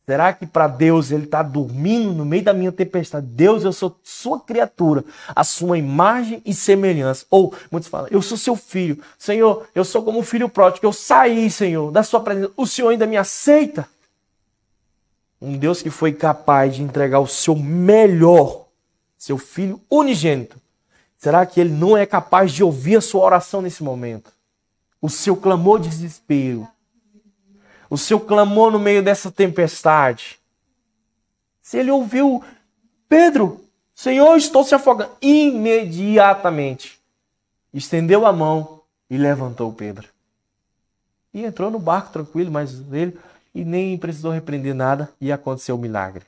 [0.05, 3.25] Será que para Deus ele está dormindo no meio da minha tempestade?
[3.25, 7.25] Deus, eu sou sua criatura, a sua imagem e semelhança.
[7.29, 9.01] Ou muitos falam, eu sou seu filho.
[9.17, 10.85] Senhor, eu sou como um filho pródigo.
[10.85, 12.51] Eu saí, Senhor, da sua presença.
[12.57, 13.87] O Senhor ainda me aceita?
[15.41, 18.67] Um Deus que foi capaz de entregar o seu melhor,
[19.17, 20.59] seu filho unigênito.
[21.17, 24.31] Será que ele não é capaz de ouvir a sua oração nesse momento?
[25.01, 26.67] o seu clamor de desespero,
[27.91, 30.39] o seu clamor no meio dessa tempestade.
[31.61, 32.41] Se ele ouviu,
[33.09, 33.59] Pedro,
[33.93, 36.97] Senhor, estou se afogando, imediatamente
[37.73, 40.07] estendeu a mão e levantou Pedro.
[41.33, 43.19] E entrou no barco tranquilo, mas ele
[43.53, 46.23] e nem precisou repreender nada e aconteceu o um milagre.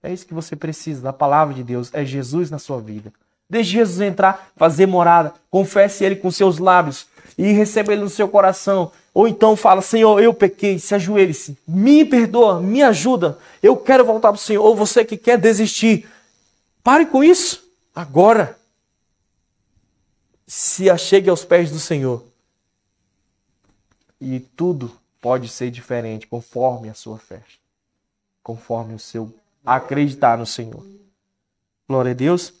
[0.00, 3.12] É isso que você precisa da palavra de Deus, é Jesus na sua vida.
[3.48, 8.28] Deixe Jesus entrar, fazer morada, confesse ele com seus lábios, e receba ele no seu
[8.28, 8.92] coração.
[9.12, 14.28] Ou então fala, Senhor, eu pequei, se ajoelhe-se, me perdoa, me ajuda, eu quero voltar
[14.28, 14.64] para o Senhor.
[14.64, 16.08] Ou você que quer desistir,
[16.82, 18.58] pare com isso, agora.
[20.46, 22.24] Se achegue aos pés do Senhor.
[24.20, 27.42] E tudo pode ser diferente conforme a sua fé,
[28.42, 29.32] conforme o seu
[29.64, 30.84] acreditar no Senhor.
[31.88, 32.52] Glória a Deus.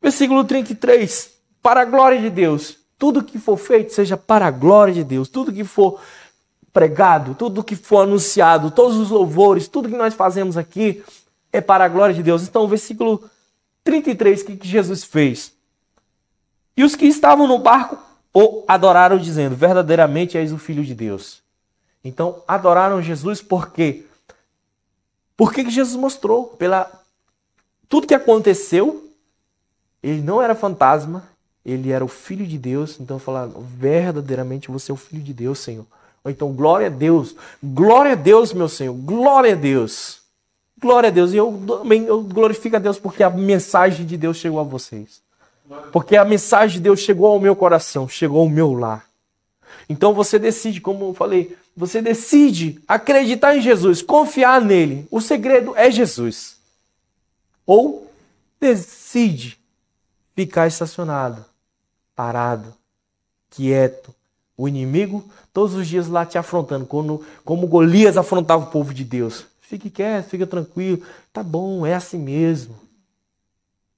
[0.00, 1.32] Versículo 33.
[1.62, 5.28] Para a glória de Deus, tudo que for feito seja para a glória de Deus.
[5.28, 6.00] Tudo que for
[6.72, 11.02] pregado, tudo que for anunciado, todos os louvores, tudo que nós fazemos aqui
[11.52, 12.42] é para a glória de Deus.
[12.42, 13.28] Então, o versículo
[13.82, 15.52] 33, o que Jesus fez?
[16.76, 17.98] E os que estavam no barco
[18.34, 21.42] o adoraram, dizendo: Verdadeiramente és o Filho de Deus.
[22.04, 24.04] Então, adoraram Jesus por quê?
[25.36, 26.90] Porque que Jesus mostrou pela
[27.88, 29.10] tudo que aconteceu,
[30.02, 31.26] ele não era fantasma,
[31.66, 35.58] ele era o filho de Deus, então falaram, verdadeiramente você é o filho de Deus,
[35.58, 35.84] Senhor.
[36.22, 37.34] Ou então, glória a Deus.
[37.62, 38.94] Glória a Deus, meu Senhor.
[38.94, 40.20] Glória a Deus.
[40.80, 41.32] Glória a Deus.
[41.32, 45.20] E eu também eu glorifico a Deus porque a mensagem de Deus chegou a vocês.
[45.92, 49.04] Porque a mensagem de Deus chegou ao meu coração, chegou ao meu lar.
[49.88, 55.06] Então você decide, como eu falei, você decide acreditar em Jesus, confiar nele.
[55.10, 56.56] O segredo é Jesus.
[57.66, 58.08] Ou
[58.60, 59.58] decide
[60.36, 61.44] ficar estacionado,
[62.16, 62.74] parado,
[63.50, 64.12] quieto.
[64.58, 69.04] O inimigo todos os dias lá te afrontando, como, como Golias afrontava o povo de
[69.04, 69.44] Deus.
[69.60, 71.02] Fique quieto, fica tranquilo.
[71.30, 72.74] Tá bom, é assim mesmo.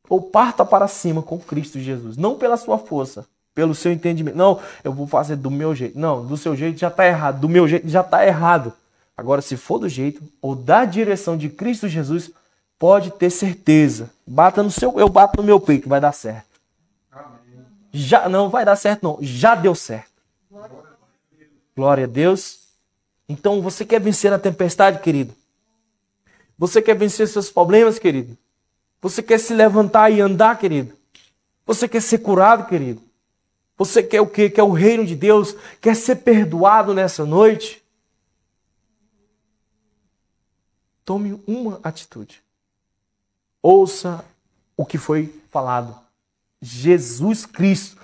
[0.09, 2.16] Ou parta para cima com Cristo Jesus.
[2.16, 4.37] Não pela sua força, pelo seu entendimento.
[4.37, 5.97] Não, eu vou fazer do meu jeito.
[5.97, 7.41] Não, do seu jeito já está errado.
[7.41, 8.73] Do meu jeito já está errado.
[9.16, 12.31] Agora, se for do jeito ou da direção de Cristo Jesus,
[12.79, 14.11] pode ter certeza.
[14.27, 16.47] Bata no seu, eu bato no meu peito, vai dar certo.
[17.99, 20.22] Já não vai dar certo não, já deu certo.
[21.74, 22.61] Glória a Deus.
[23.28, 25.34] Então, você quer vencer a tempestade, querido?
[26.57, 28.38] Você quer vencer seus problemas, querido?
[29.01, 30.96] Você quer se levantar e andar, querido?
[31.66, 33.03] Você quer ser curado, querido?
[33.76, 34.49] Você quer o quê?
[34.49, 35.55] Quer o reino de Deus?
[35.80, 37.82] Quer ser perdoado nessa noite?
[41.05, 42.42] Tome uma atitude.
[43.61, 44.24] Ouça
[44.76, 46.07] o que foi falado.
[46.61, 48.00] Jesus Cristo,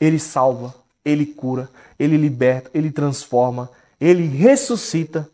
[0.00, 3.70] Ele salva, Ele cura, Ele liberta, Ele transforma,
[4.00, 5.28] Ele ressuscita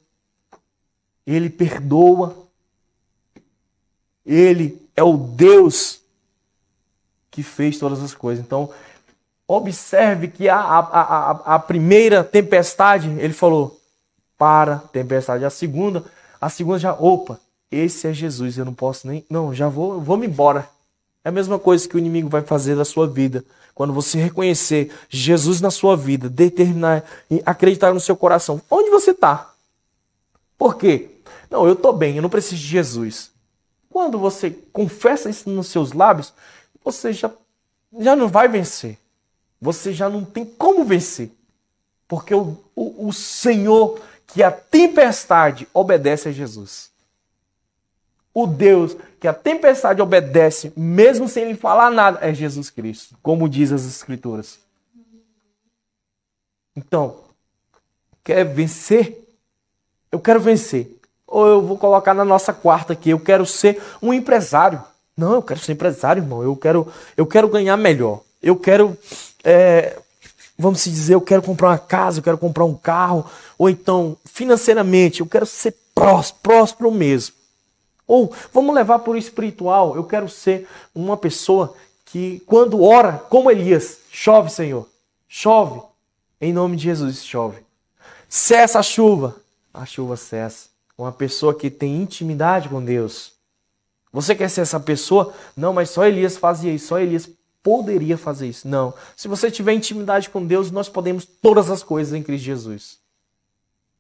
[1.26, 2.36] ele perdoa.
[4.24, 6.00] Ele é o Deus
[7.30, 8.44] que fez todas as coisas.
[8.44, 8.70] Então,
[9.46, 13.80] observe que a, a, a, a primeira tempestade, ele falou,
[14.36, 15.44] para, tempestade.
[15.44, 16.04] A segunda,
[16.40, 17.38] a segunda já, opa,
[17.70, 20.68] esse é Jesus, eu não posso nem, não, já vou, vou me embora.
[21.24, 23.44] É a mesma coisa que o inimigo vai fazer da sua vida.
[23.74, 29.10] Quando você reconhecer Jesus na sua vida, determinar e acreditar no seu coração, onde você
[29.12, 29.54] está?
[30.56, 31.10] Por quê?
[31.50, 33.30] Não, eu estou bem, eu não preciso de Jesus.
[33.88, 36.32] Quando você confessa isso nos seus lábios,
[36.84, 37.30] você já,
[37.98, 38.98] já não vai vencer.
[39.60, 41.30] Você já não tem como vencer.
[42.06, 46.90] Porque o, o, o Senhor, que a tempestade obedece a Jesus.
[48.32, 53.48] O Deus que a tempestade obedece, mesmo sem ele falar nada, é Jesus Cristo, como
[53.48, 54.58] diz as Escrituras.
[56.74, 57.18] Então,
[58.24, 59.28] quer vencer?
[60.10, 60.96] Eu quero vencer.
[61.26, 64.82] Ou eu vou colocar na nossa quarta aqui, eu quero ser um empresário.
[65.16, 66.42] Não, eu quero ser empresário, irmão.
[66.42, 68.20] Eu quero, eu quero ganhar melhor.
[68.42, 68.96] Eu quero,
[69.44, 69.98] é,
[70.58, 73.26] vamos dizer, eu quero comprar uma casa, eu quero comprar um carro.
[73.58, 77.39] Ou então, financeiramente, eu quero ser próspero, próspero mesmo.
[78.10, 81.74] Ou vamos levar por espiritual, eu quero ser uma pessoa
[82.06, 84.88] que, quando ora, como Elias, chove, Senhor,
[85.28, 85.80] chove.
[86.40, 87.62] Em nome de Jesus, chove.
[88.28, 89.36] Cessa a chuva,
[89.72, 90.70] a chuva cessa.
[90.98, 93.34] Uma pessoa que tem intimidade com Deus.
[94.12, 95.32] Você quer ser essa pessoa?
[95.56, 97.30] Não, mas só Elias fazia isso, só Elias
[97.62, 98.66] poderia fazer isso.
[98.66, 98.92] Não.
[99.16, 102.98] Se você tiver intimidade com Deus, nós podemos todas as coisas em Cristo Jesus.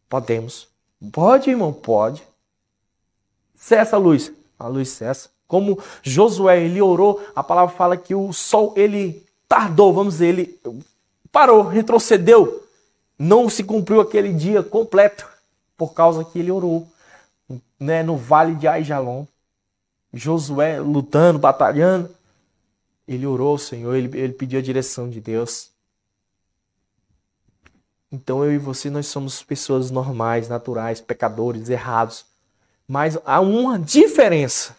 [0.08, 0.66] Podemos.
[1.12, 1.72] Pode, irmão?
[1.72, 2.28] Pode.
[3.60, 4.32] Cessa a luz.
[4.58, 5.28] A luz cessa.
[5.46, 10.60] Como Josué, ele orou, a palavra fala que o sol, ele tardou, vamos dizer, ele
[11.30, 12.66] parou, retrocedeu.
[13.18, 15.28] Não se cumpriu aquele dia completo
[15.76, 16.88] por causa que ele orou
[17.78, 19.26] né, no vale de Aijalon.
[20.12, 22.08] Josué lutando, batalhando.
[23.06, 25.70] Ele orou ao Senhor, ele, ele pediu a direção de Deus.
[28.10, 32.29] Então eu e você, nós somos pessoas normais, naturais, pecadores, errados.
[32.90, 34.76] Mas há uma diferença.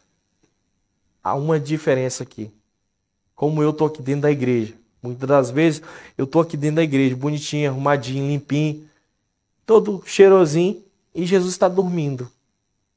[1.24, 2.51] Há uma diferença aqui.
[3.34, 4.74] Como eu tô aqui dentro da igreja.
[5.01, 5.82] Muitas das vezes
[6.18, 8.86] eu tô aqui dentro da igreja, bonitinho, arrumadinho, limpinho,
[9.66, 10.84] todo cheirosinho
[11.16, 12.30] e Jesus está dormindo.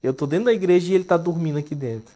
[0.02, 2.12] Eu estou dentro da igreja e ele está dormindo aqui dentro.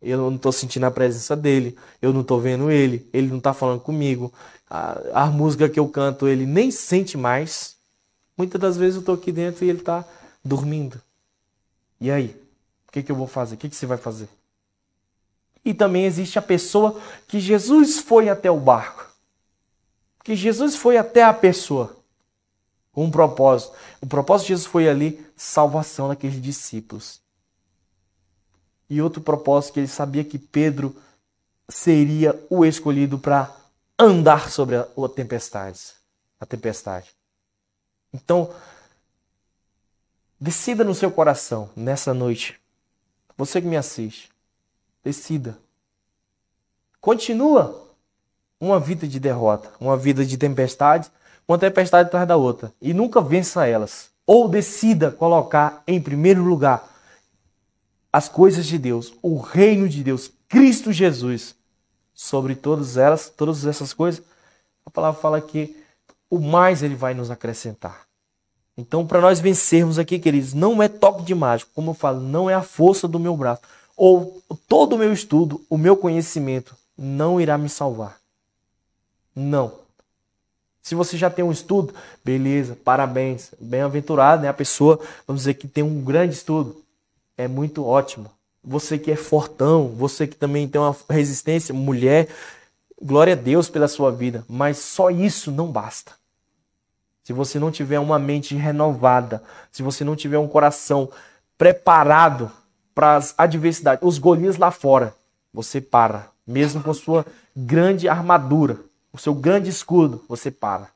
[0.00, 3.52] Eu não estou sentindo a presença dele, eu não estou vendo ele, ele não está
[3.52, 4.32] falando comigo.
[4.70, 7.74] A, a, música que eu canto ele nem sente mais.
[8.36, 10.04] Muitas das vezes eu estou aqui dentro e ele está
[10.44, 11.02] dormindo.
[12.00, 12.40] E aí?
[12.88, 13.54] O que, que eu vou fazer?
[13.54, 14.28] O que, que você vai fazer?
[15.64, 19.06] E também existe a pessoa que Jesus foi até o barco.
[20.24, 21.96] Que Jesus foi até a pessoa
[22.92, 23.72] com um propósito.
[24.00, 27.20] O propósito de Jesus foi ali salvação daqueles discípulos.
[28.88, 30.96] E outro propósito que ele sabia que Pedro
[31.68, 33.54] seria o escolhido para
[33.98, 35.80] andar sobre a, a tempestade,
[36.40, 37.10] a tempestade.
[38.12, 38.50] Então,
[40.40, 42.60] decida no seu coração nessa noite.
[43.36, 44.30] Você que me assiste,
[45.02, 45.58] decida.
[47.00, 47.88] Continua
[48.60, 51.10] uma vida de derrota, uma vida de tempestade,
[51.46, 54.10] uma tempestade atrás da outra e nunca vença elas.
[54.26, 56.86] Ou decida colocar em primeiro lugar
[58.12, 61.54] as coisas de Deus, o reino de Deus, Cristo Jesus,
[62.12, 64.22] sobre todas elas, todas essas coisas.
[64.84, 65.76] A palavra fala que
[66.28, 68.07] o mais ele vai nos acrescentar.
[68.78, 72.48] Então, para nós vencermos aqui, queridos, não é toque de mágico, como eu falo, não
[72.48, 73.60] é a força do meu braço,
[73.96, 78.20] ou todo o meu estudo, o meu conhecimento não irá me salvar.
[79.34, 79.72] Não.
[80.80, 81.92] Se você já tem um estudo,
[82.24, 84.48] beleza, parabéns, bem-aventurado, né?
[84.48, 86.80] A pessoa, vamos dizer que tem um grande estudo,
[87.36, 88.30] é muito ótimo.
[88.62, 92.28] Você que é fortão, você que também tem uma resistência, mulher,
[93.02, 96.17] glória a Deus pela sua vida, mas só isso não basta.
[97.28, 101.10] Se você não tiver uma mente renovada, se você não tiver um coração
[101.58, 102.50] preparado
[102.94, 105.14] para as adversidades, os Golias lá fora,
[105.52, 108.80] você para, mesmo com sua grande armadura,
[109.12, 110.88] o seu grande escudo, você para.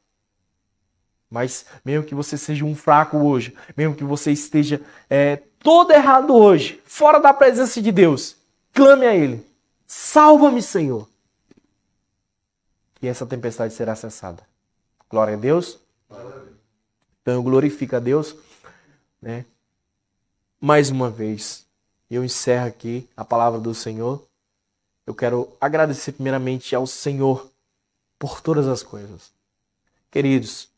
[1.30, 4.80] Mas mesmo que você seja um fraco hoje, mesmo que você esteja
[5.10, 8.36] é, todo errado hoje, fora da presença de Deus,
[8.72, 9.46] clame a Ele.
[9.86, 11.06] Salva-me, Senhor.
[13.02, 14.42] E essa tempestade será cessada.
[15.10, 15.82] Glória a Deus.
[17.20, 18.34] Então eu glorifico a Deus.
[19.20, 19.44] Né?
[20.60, 21.64] Mais uma vez,
[22.10, 24.22] eu encerro aqui a palavra do Senhor.
[25.06, 27.50] Eu quero agradecer primeiramente ao Senhor
[28.18, 29.32] por todas as coisas.
[30.10, 30.68] Queridos,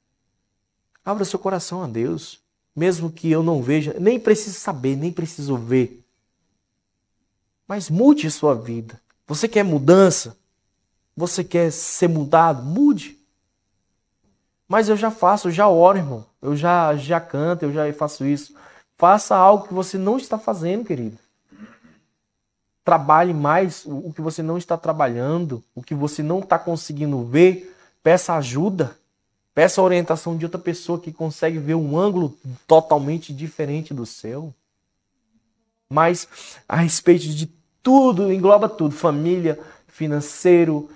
[1.04, 2.40] abra seu coração a Deus,
[2.74, 6.04] mesmo que eu não veja, nem preciso saber, nem preciso ver.
[7.66, 9.00] Mas mude sua vida.
[9.26, 10.36] Você quer mudança?
[11.16, 12.62] Você quer ser mudado?
[12.62, 13.18] Mude.
[14.68, 16.24] Mas eu já faço, eu já oro, irmão.
[16.40, 18.54] Eu já, já canto, eu já faço isso.
[18.96, 21.18] Faça algo que você não está fazendo, querido.
[22.84, 27.74] Trabalhe mais o que você não está trabalhando, o que você não está conseguindo ver.
[28.02, 28.96] Peça ajuda.
[29.54, 32.36] Peça orientação de outra pessoa que consegue ver um ângulo
[32.66, 34.52] totalmente diferente do seu.
[35.88, 36.28] Mas
[36.68, 37.46] a respeito de
[37.82, 40.90] tudo, engloba tudo: família, financeiro,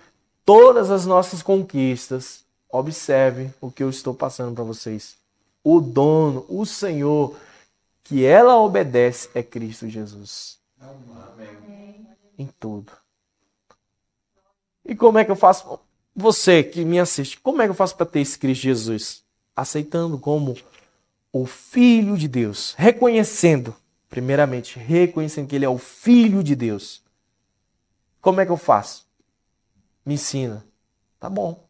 [0.45, 2.45] todas as nossas conquistas.
[2.71, 5.17] Observe o que eu estou passando para vocês.
[5.65, 7.37] O dono, o Senhor,
[8.05, 10.59] que ela obedece é Cristo Jesus.
[10.81, 12.07] Amém.
[12.39, 12.93] Em tudo.
[14.85, 15.79] E como é que eu faço?
[16.15, 19.23] Você que me assiste, como é que eu faço para ter esse Cristo Jesus?
[19.55, 20.57] Aceitando como
[21.33, 23.75] o Filho de Deus, reconhecendo,
[24.09, 27.03] primeiramente, reconhecendo que Ele é o Filho de Deus.
[28.21, 29.07] Como é que eu faço?
[30.05, 30.65] Me ensina.
[31.21, 31.68] Tá bom,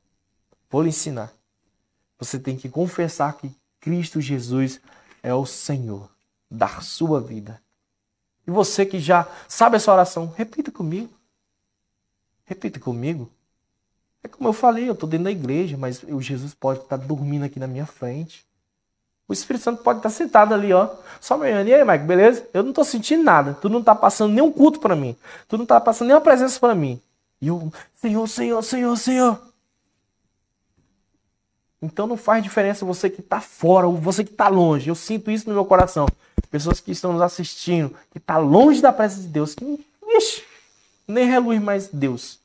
[0.71, 1.33] vou lhe ensinar.
[2.19, 4.81] Você tem que confessar que Cristo Jesus
[5.23, 6.11] é o Senhor
[6.51, 7.61] da sua vida.
[8.47, 11.13] E você que já sabe essa oração, repita comigo.
[12.45, 13.31] Repita comigo.
[14.23, 17.45] É como eu falei, eu estou dentro da igreja, mas o Jesus pode estar dormindo
[17.45, 18.47] aqui na minha frente.
[19.29, 20.89] O Espírito Santo pode estar sentado ali, ó.
[21.21, 21.69] Só me olhando.
[21.69, 22.49] E aí, Mike, beleza?
[22.55, 23.53] Eu não estou sentindo nada.
[23.53, 25.15] Tu não está passando nenhum culto para mim.
[25.47, 27.01] Tu não está passando nenhuma presença para mim.
[27.41, 29.49] E eu, Senhor, Senhor, Senhor, Senhor.
[31.81, 34.89] Então não faz diferença você que está fora ou você que está longe.
[34.89, 36.07] Eu sinto isso no meu coração.
[36.51, 40.43] Pessoas que estão nos assistindo, que está longe da presença de Deus, que ixi,
[41.07, 42.39] nem reluz mais Deus.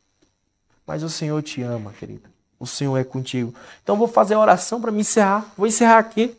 [0.86, 2.30] Mas o Senhor te ama, querida.
[2.60, 3.54] O Senhor é contigo.
[3.82, 5.52] Então vou fazer a oração para me encerrar.
[5.58, 6.36] Vou encerrar aqui.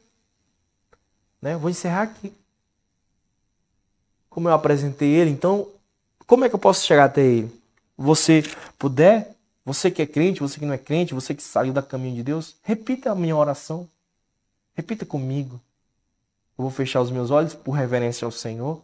[1.41, 1.57] Né?
[1.57, 2.33] Vou encerrar aqui.
[4.31, 5.69] Como eu apresentei ele, então
[6.27, 7.63] como é que eu posso chegar até ele?
[7.97, 8.43] Você
[8.79, 9.34] puder,
[9.65, 12.23] você que é crente, você que não é crente, você que saiu da caminho de
[12.23, 13.89] Deus, repita a minha oração.
[14.75, 15.61] Repita comigo.
[16.59, 18.83] Eu vou fechar os meus olhos por reverência ao Senhor.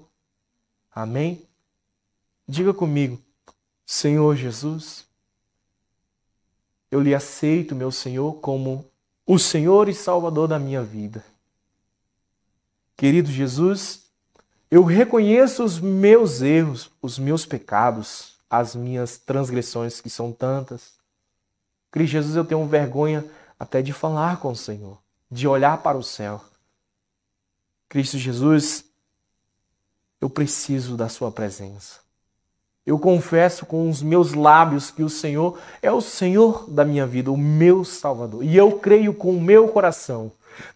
[0.92, 1.42] Amém?
[2.48, 3.20] Diga comigo,
[3.86, 5.06] Senhor Jesus,
[6.90, 8.84] eu lhe aceito, meu Senhor, como
[9.26, 11.24] o Senhor e Salvador da minha vida.
[12.96, 14.06] Querido Jesus,
[14.70, 20.94] eu reconheço os meus erros, os meus pecados, as minhas transgressões, que são tantas.
[21.90, 23.24] Cristo Jesus, eu tenho vergonha
[23.58, 24.98] até de falar com o Senhor,
[25.30, 26.42] de olhar para o céu.
[27.88, 28.84] Cristo Jesus,
[30.20, 32.00] eu preciso da Sua presença.
[32.84, 37.30] Eu confesso com os meus lábios que o Senhor é o Senhor da minha vida,
[37.30, 38.42] o meu Salvador.
[38.42, 40.32] E eu creio com o meu coração.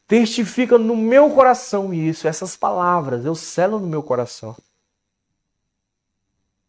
[0.06, 4.54] Testifica no meu coração isso, essas palavras, eu selo no meu coração.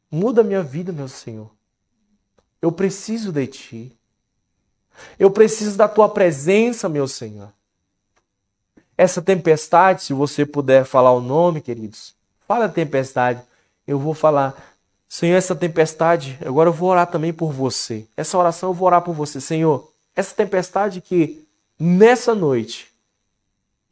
[0.10, 1.50] Muda minha vida, meu Senhor.
[2.62, 3.98] Eu preciso de Ti.
[5.20, 7.52] Eu preciso da Tua presença, meu Senhor.
[8.98, 12.16] Essa tempestade, se você puder falar o nome, queridos,
[12.48, 13.42] fala tempestade.
[13.86, 14.56] Eu vou falar,
[15.08, 18.08] Senhor, essa tempestade, agora eu vou orar também por você.
[18.16, 19.42] Essa oração eu vou orar por você.
[19.42, 21.46] Senhor, essa tempestade que
[21.78, 22.95] nessa noite,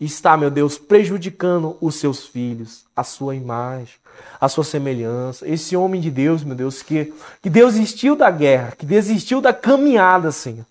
[0.06, 3.96] está, meu Deus, prejudicando os seus filhos, a sua imagem,
[4.40, 5.48] a sua semelhança.
[5.48, 10.32] Esse homem de Deus, meu Deus, que, que desistiu da guerra, que desistiu da caminhada,
[10.32, 10.66] Senhor.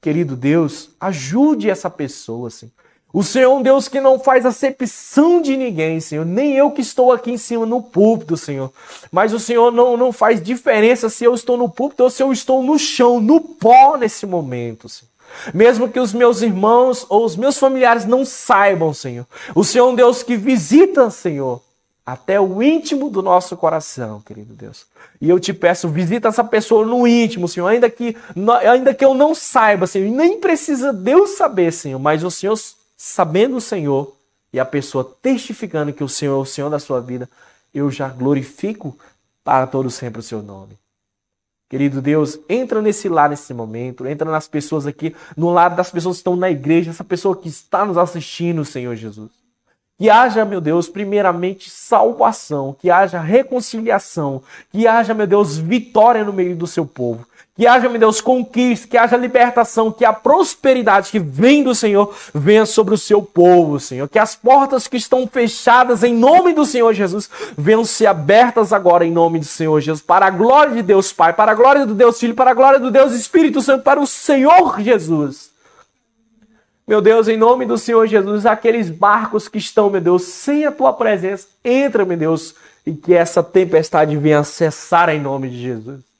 [0.00, 2.72] Querido Deus, ajude essa pessoa, Senhor.
[3.12, 6.26] O Senhor é um Deus que não faz acepção de ninguém, Senhor.
[6.26, 8.70] Nem eu que estou aqui em cima no púlpito, Senhor.
[9.10, 12.30] Mas o Senhor não, não faz diferença se eu estou no púlpito ou se eu
[12.30, 15.10] estou no chão, no pó nesse momento, Senhor.
[15.52, 19.26] Mesmo que os meus irmãos ou os meus familiares não saibam, Senhor.
[19.54, 21.62] O Senhor é um Deus que visita, Senhor,
[22.04, 24.86] até o íntimo do nosso coração, querido Deus.
[25.20, 28.16] E eu te peço, visita essa pessoa no íntimo, Senhor, ainda que,
[28.70, 32.56] ainda que eu não saiba, Senhor, nem precisa Deus saber, Senhor, mas o Senhor,
[32.96, 34.14] sabendo o Senhor,
[34.52, 37.28] e a pessoa testificando que o Senhor é o Senhor da sua vida,
[37.74, 38.96] eu já glorifico
[39.44, 40.78] para todo sempre o seu nome.
[41.68, 46.16] Querido Deus, entra nesse lar nesse momento, entra nas pessoas aqui, no lado das pessoas
[46.16, 49.30] que estão na igreja, essa pessoa que está nos assistindo, Senhor Jesus.
[49.98, 56.32] Que haja, meu Deus, primeiramente salvação, que haja reconciliação, que haja, meu Deus, vitória no
[56.32, 57.26] meio do seu povo.
[57.56, 62.14] Que haja, meu Deus, conquista, que haja libertação, que a prosperidade que vem do Senhor
[62.34, 64.06] venha sobre o seu povo, Senhor.
[64.08, 69.06] Que as portas que estão fechadas em nome do Senhor Jesus venham ser abertas agora
[69.06, 70.02] em nome do Senhor Jesus.
[70.02, 72.78] Para a glória de Deus Pai, para a glória do Deus Filho, para a glória
[72.78, 75.50] do Deus Espírito Santo, para o Senhor Jesus.
[76.86, 80.70] Meu Deus, em nome do Senhor Jesus, aqueles barcos que estão, meu Deus, sem a
[80.70, 82.54] tua presença, entra, meu Deus,
[82.84, 86.15] e que essa tempestade venha cessar em nome de Jesus.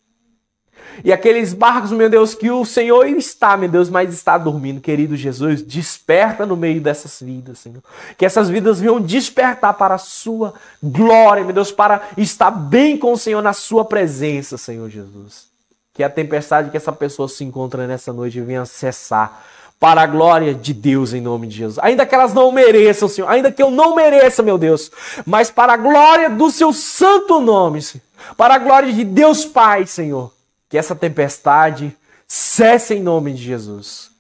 [1.05, 4.81] E aqueles barcos, meu Deus, que o Senhor está, meu Deus, mas está dormindo.
[4.81, 7.83] Querido Jesus, desperta no meio dessas vidas, Senhor.
[8.17, 13.13] Que essas vidas venham despertar para a sua glória, meu Deus, para estar bem com
[13.13, 15.47] o Senhor na sua presença, Senhor Jesus.
[15.93, 19.45] Que a tempestade que essa pessoa se encontra nessa noite venha cessar
[19.79, 21.79] para a glória de Deus em nome de Jesus.
[21.81, 24.91] Ainda que elas não mereçam, Senhor, ainda que eu não mereça, meu Deus,
[25.27, 28.05] mas para a glória do seu santo nome, Senhor.
[28.37, 30.36] Para a glória de Deus Pai, Senhor
[30.69, 31.97] que essa tempestade
[32.27, 34.11] cesse em nome de Jesus.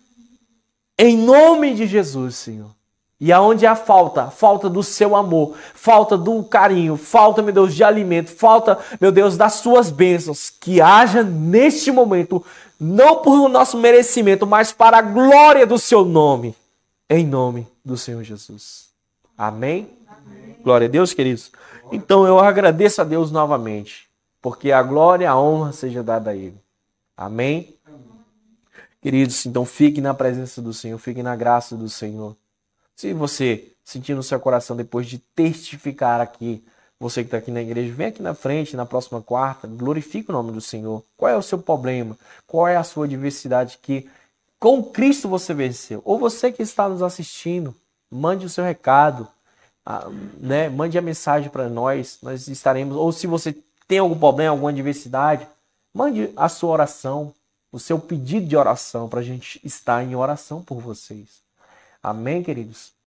[0.99, 2.71] Em nome de Jesus, Senhor.
[3.19, 7.83] E aonde há falta, falta do seu amor, falta do carinho, falta, meu Deus, de
[7.83, 12.45] alimento, falta, meu Deus, das suas bênçãos, que haja neste momento,
[12.79, 16.55] não por nosso merecimento, mas para a glória do seu nome,
[17.09, 18.91] em nome do Senhor Jesus.
[19.37, 19.89] Amém?
[20.07, 20.57] Amém.
[20.63, 21.51] Glória a Deus, queridos.
[21.91, 24.06] Então eu agradeço a Deus novamente
[24.47, 26.57] porque a glória e a honra seja dada a Ele.
[27.17, 27.75] Amém?
[29.03, 32.37] Queridos, então fique na presença do Senhor, fique na graça do Senhor.
[32.95, 36.65] Se você sentir no seu coração depois de testificar aqui,
[37.01, 40.33] você que está aqui na igreja, vem aqui na frente, na próxima quarta, glorifique o
[40.33, 41.03] nome do Senhor.
[41.17, 42.17] Qual é o seu problema?
[42.47, 44.09] Qual é a sua adversidade que
[44.61, 46.01] com Cristo você venceu?
[46.05, 47.75] Ou você que está nos assistindo,
[48.09, 49.27] mande o seu recado,
[49.85, 50.69] ah, né?
[50.69, 52.97] mande a mensagem para nós, nós estaremos.
[52.97, 53.53] Ou se você
[53.87, 55.47] tem algum problema, alguma adversidade,
[55.93, 57.33] mande a sua oração,
[57.71, 61.43] o seu pedido de oração para a gente estar em oração por vocês.
[62.03, 62.96] Amém, queridos?